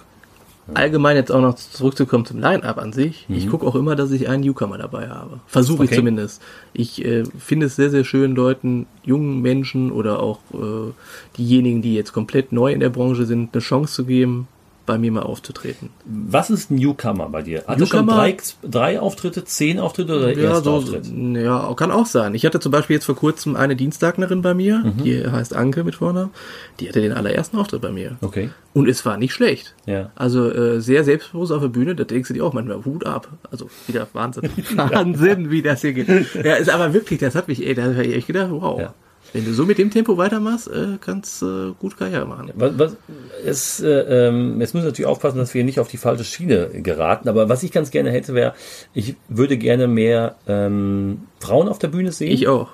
[0.74, 3.26] Allgemein jetzt auch noch zurückzukommen zum Line-Up an sich.
[3.30, 5.39] Ich gucke auch immer, dass ich einen Newcomer dabei habe.
[5.45, 5.97] Versuche ich Okay.
[5.97, 6.41] zumindest.
[6.74, 10.91] Ich äh, finde es sehr, sehr schön, Leuten, jungen Menschen oder auch äh,
[11.38, 14.47] diejenigen, die jetzt komplett neu in der Branche sind, eine Chance zu geben,
[14.86, 15.90] bei mir mal aufzutreten.
[16.06, 17.64] Was ist ein Newcomer bei dir?
[17.68, 21.06] Hat er schon Newcomer- drei, drei Auftritte, zehn Auftritte oder Ja, erste so, Auftritt?
[21.36, 22.36] ja, kann auch sein.
[22.36, 25.04] Ich hatte zum Beispiel jetzt vor kurzem eine Dienstagnerin bei mir, Mhm.
[25.04, 26.32] die heißt Anke mit Vornamen,
[26.80, 28.18] die hatte den allerersten Auftritt bei mir.
[28.22, 28.50] Okay.
[28.74, 29.74] Und es war nicht schlecht.
[29.86, 30.12] Ja.
[30.16, 33.30] Also äh, sehr selbstbewusst auf der Bühne, da denkst du dir auch manchmal Hut ab.
[33.52, 34.50] Also wieder Wahnsinn.
[34.76, 36.08] Wahnsinn, wie das hier geht.
[36.36, 38.80] Ja, ist aber wirklich, das hat mich, ey, da habe ich echt gedacht, wow.
[38.80, 38.94] Ja.
[39.36, 42.52] Wenn du so mit dem Tempo weitermachst, äh, kannst äh, gut Karriere machen.
[42.56, 42.96] Was, was,
[43.44, 46.70] es, äh, ähm, jetzt müssen wir natürlich aufpassen, dass wir nicht auf die falsche Schiene
[46.70, 47.28] geraten.
[47.28, 48.54] Aber was ich ganz gerne hätte, wäre,
[48.94, 52.32] ich würde gerne mehr ähm, Frauen auf der Bühne sehen.
[52.32, 52.70] Ich auch.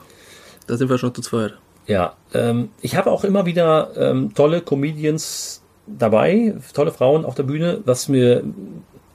[0.67, 1.55] Da sind wir schon zu zweit.
[1.87, 7.41] Ja, ähm, ich habe auch immer wieder ähm, tolle Comedians dabei, tolle Frauen auf der
[7.41, 8.43] Bühne, was mir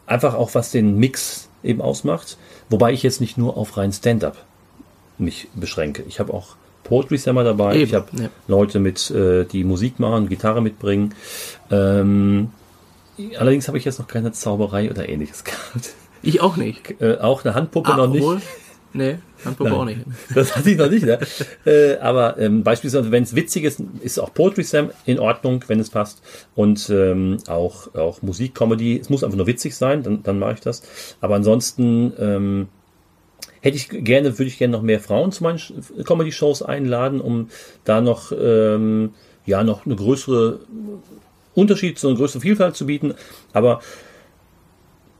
[0.07, 2.39] einfach auch was den Mix eben ausmacht.
[2.71, 4.37] Wobei ich jetzt nicht nur auf rein Stand-up
[5.17, 6.03] mich beschränke.
[6.09, 6.57] Ich habe auch
[6.89, 7.74] Poetry Slammer dabei.
[7.76, 8.28] Eben, ich habe ja.
[8.49, 11.14] Leute mit, äh, die Musik machen, Gitarre mitbringen.
[11.70, 12.51] Ähm,
[13.39, 15.95] allerdings habe ich jetzt noch keine Zauberei oder ähnliches gehabt.
[16.22, 17.01] Ich auch nicht.
[17.01, 18.22] Äh, auch eine Handpuppe noch nicht.
[18.22, 18.41] obwohl-
[18.93, 19.78] Nee, Handpuppe Nein.
[19.78, 20.01] auch nicht.
[20.34, 21.18] Das hatte ich noch nicht, ne?
[21.66, 25.80] äh, aber ähm, beispielsweise, wenn es witzig ist, ist auch Poetry Slam in Ordnung, wenn
[25.80, 26.22] es passt.
[26.55, 28.99] Und ähm, auch, auch Musik, Comedy.
[28.99, 30.82] Es muss einfach nur witzig sein, dann, dann mache ich das.
[31.20, 32.68] Aber ansonsten ähm,
[33.67, 35.61] hätte ich gerne, würde ich gerne noch mehr Frauen zu meinen
[36.05, 37.51] Comedy-Shows einladen, um
[37.85, 39.12] da noch, ähm,
[39.45, 40.61] ja, noch eine größere
[41.55, 43.14] Unterschied, so eine größere Vielfalt zu bieten.
[43.53, 43.81] Aber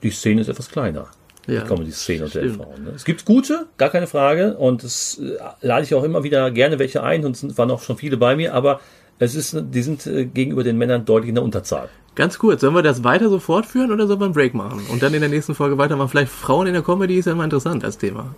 [0.05, 1.09] die Szene ist etwas kleiner
[1.49, 2.55] Ja, die Comedy-Szene unter den.
[2.55, 2.84] Frauen.
[2.84, 2.92] Ne?
[2.94, 4.57] Es gibt gute, gar keine Frage.
[4.57, 7.82] Und es äh, lade ich auch immer wieder gerne welche ein und es waren auch
[7.82, 8.80] schon viele bei mir, aber
[9.18, 11.88] es ist, die sind äh, gegenüber den Männern deutlich in der Unterzahl.
[12.14, 14.80] Ganz kurz, sollen wir das weiter so fortführen oder sollen wir einen Break machen?
[14.90, 16.08] Und dann in der nächsten Folge weitermachen?
[16.08, 18.34] Vielleicht Frauen in der Comedy ist ja immer interessant als Thema.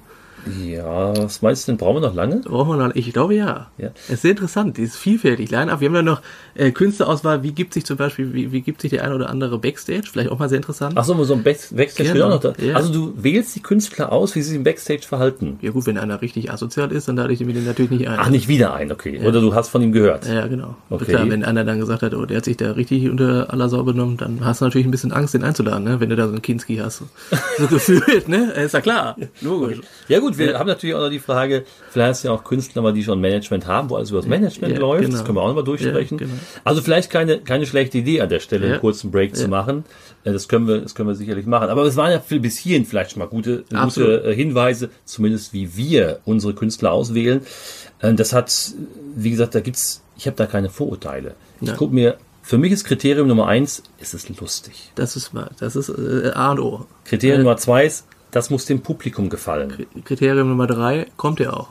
[0.64, 1.78] Ja, was meinst du denn?
[1.78, 2.36] Brauchen wir noch lange?
[2.40, 3.68] Brauchen wir noch, ich glaube ja.
[3.78, 3.88] Ja.
[4.06, 5.50] Es ist sehr interessant, die ist vielfältig.
[5.50, 5.80] Line-Up.
[5.80, 6.22] Wir haben dann noch
[6.54, 9.58] äh, Künstlerauswahl, wie gibt sich zum Beispiel, wie, wie gibt sich der eine oder andere
[9.58, 10.08] Backstage?
[10.10, 10.94] Vielleicht auch mal sehr interessant.
[10.96, 12.52] Ach so, so ein Back- Backstage Genau, auch noch da.
[12.62, 12.74] ja.
[12.74, 15.58] Also du wählst die Künstler aus, wie sie sich im Backstage verhalten.
[15.62, 18.16] Ja gut, wenn einer richtig asozial ist, dann lade ich den natürlich nicht ein.
[18.18, 19.20] Ach, nicht wieder ein, okay.
[19.26, 20.26] Oder du hast von ihm gehört.
[20.26, 20.76] Ja, genau.
[20.90, 21.04] Okay.
[21.06, 23.82] Klar, wenn einer dann gesagt hat, oh, der hat sich da richtig unter aller Sau
[23.82, 26.00] benommen, dann hast du natürlich ein bisschen Angst, den einzuladen, ne?
[26.00, 27.02] wenn du da so einen Kinski hast.
[27.58, 28.52] So gefühlt, ne?
[28.52, 29.16] Ist ja klar.
[29.40, 29.80] Logisch.
[30.08, 32.82] Ja gut, wir haben natürlich auch noch die Frage, vielleicht hast du ja auch Künstler,
[32.82, 35.02] mal, die schon Management haben, wo alles über das Management Ja, läuft.
[35.04, 35.16] genau.
[35.16, 36.18] Das können wir auch nochmal durchsprechen.
[36.18, 36.38] Ja, genau.
[36.64, 38.72] Also vielleicht keine, keine schlechte Idee an der Stelle, Ja.
[38.74, 39.84] einen kurzen Break zu machen.
[40.24, 41.68] Äh, Das können wir, das können wir sicherlich machen.
[41.68, 44.24] Aber es waren ja für- bis hierhin vielleicht schon mal gute, gute Absolut.
[44.24, 47.40] äh, Hinweise, zumindest wie wir unsere Künstler auswählen.
[48.00, 48.52] Äh, Das hat,
[49.16, 51.34] wie gesagt, da gibt's, ich habe da keine Vorurteile.
[51.60, 51.74] Ich Ja.
[51.76, 54.90] gucke mir, für mich ist Kriterium Nummer eins, ist es lustig.
[54.94, 55.50] Das ist wahr.
[55.60, 56.86] Das ist äh, A und O.
[57.04, 59.86] Kriterium Äh, Nummer zwei ist, das muss dem Publikum gefallen.
[60.04, 61.70] Kriterium Nummer drei, kommt er auch.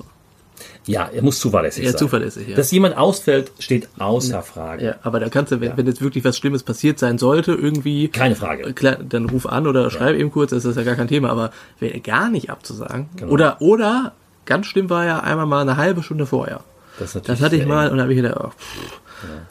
[0.86, 2.00] Ja, er muss zuverlässig Ja, sein.
[2.00, 2.56] zuverlässig, ja.
[2.56, 4.86] Dass jemand ausfällt, steht außer Frage.
[4.86, 8.08] Ja, aber da kannst du, wenn, wenn jetzt wirklich was Schlimmes passiert sein sollte, irgendwie,
[8.08, 8.74] Keine Frage.
[8.74, 11.52] klar, dann ruf an oder schreib eben kurz, das ist ja gar kein Thema, aber
[11.80, 13.10] wäre gar nicht abzusagen.
[13.18, 13.32] Genau.
[13.32, 14.14] Oder, oder,
[14.46, 16.62] ganz schlimm war ja einmal mal eine halbe Stunde vorher.
[16.98, 17.92] Das, natürlich Das hatte ich mal eng.
[17.92, 19.00] und da habe ich gedacht, oh, pff,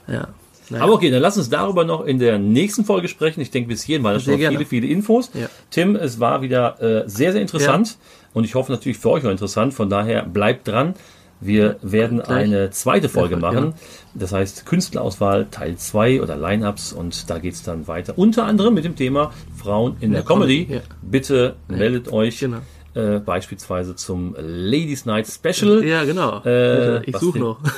[0.09, 0.29] ja.
[0.71, 0.85] Naja.
[0.85, 3.41] Aber okay, dann lass uns darüber noch in der nächsten Folge sprechen.
[3.41, 4.57] Ich denke, bis hierhin waren das Sehr schon gerne.
[4.59, 5.31] viele, viele Infos.
[5.35, 5.49] Ja.
[5.71, 7.99] Tim, es war wieder äh, sehr, sehr interessant
[8.35, 9.75] und ich hoffe natürlich für euch auch interessant.
[9.75, 10.95] Von daher bleibt dran.
[11.39, 12.45] Wir werden gleich.
[12.45, 13.65] eine zweite Folge Ja, machen.
[13.67, 13.75] ja.
[14.15, 18.15] Das heißt Künstlerauswahl Teil 2 oder Line-Ups und da geht's dann weiter.
[18.17, 20.65] Unter anderem mit dem Thema Frauen in der, der Comedy.
[20.65, 20.81] Comedy, ja.
[21.03, 22.59] Bitte meldet euch Genau.
[22.97, 25.85] Äh, beispielsweise zum Ladies Night Special.
[25.85, 26.43] Ja, genau.
[26.45, 27.61] Äh, ich suche noch.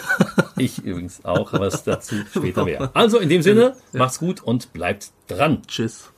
[0.61, 2.91] Ich übrigens auch, was dazu später mehr.
[2.93, 5.63] Also in dem Sinne, macht's gut und bleibt dran.
[5.69, 6.11] Tschüss.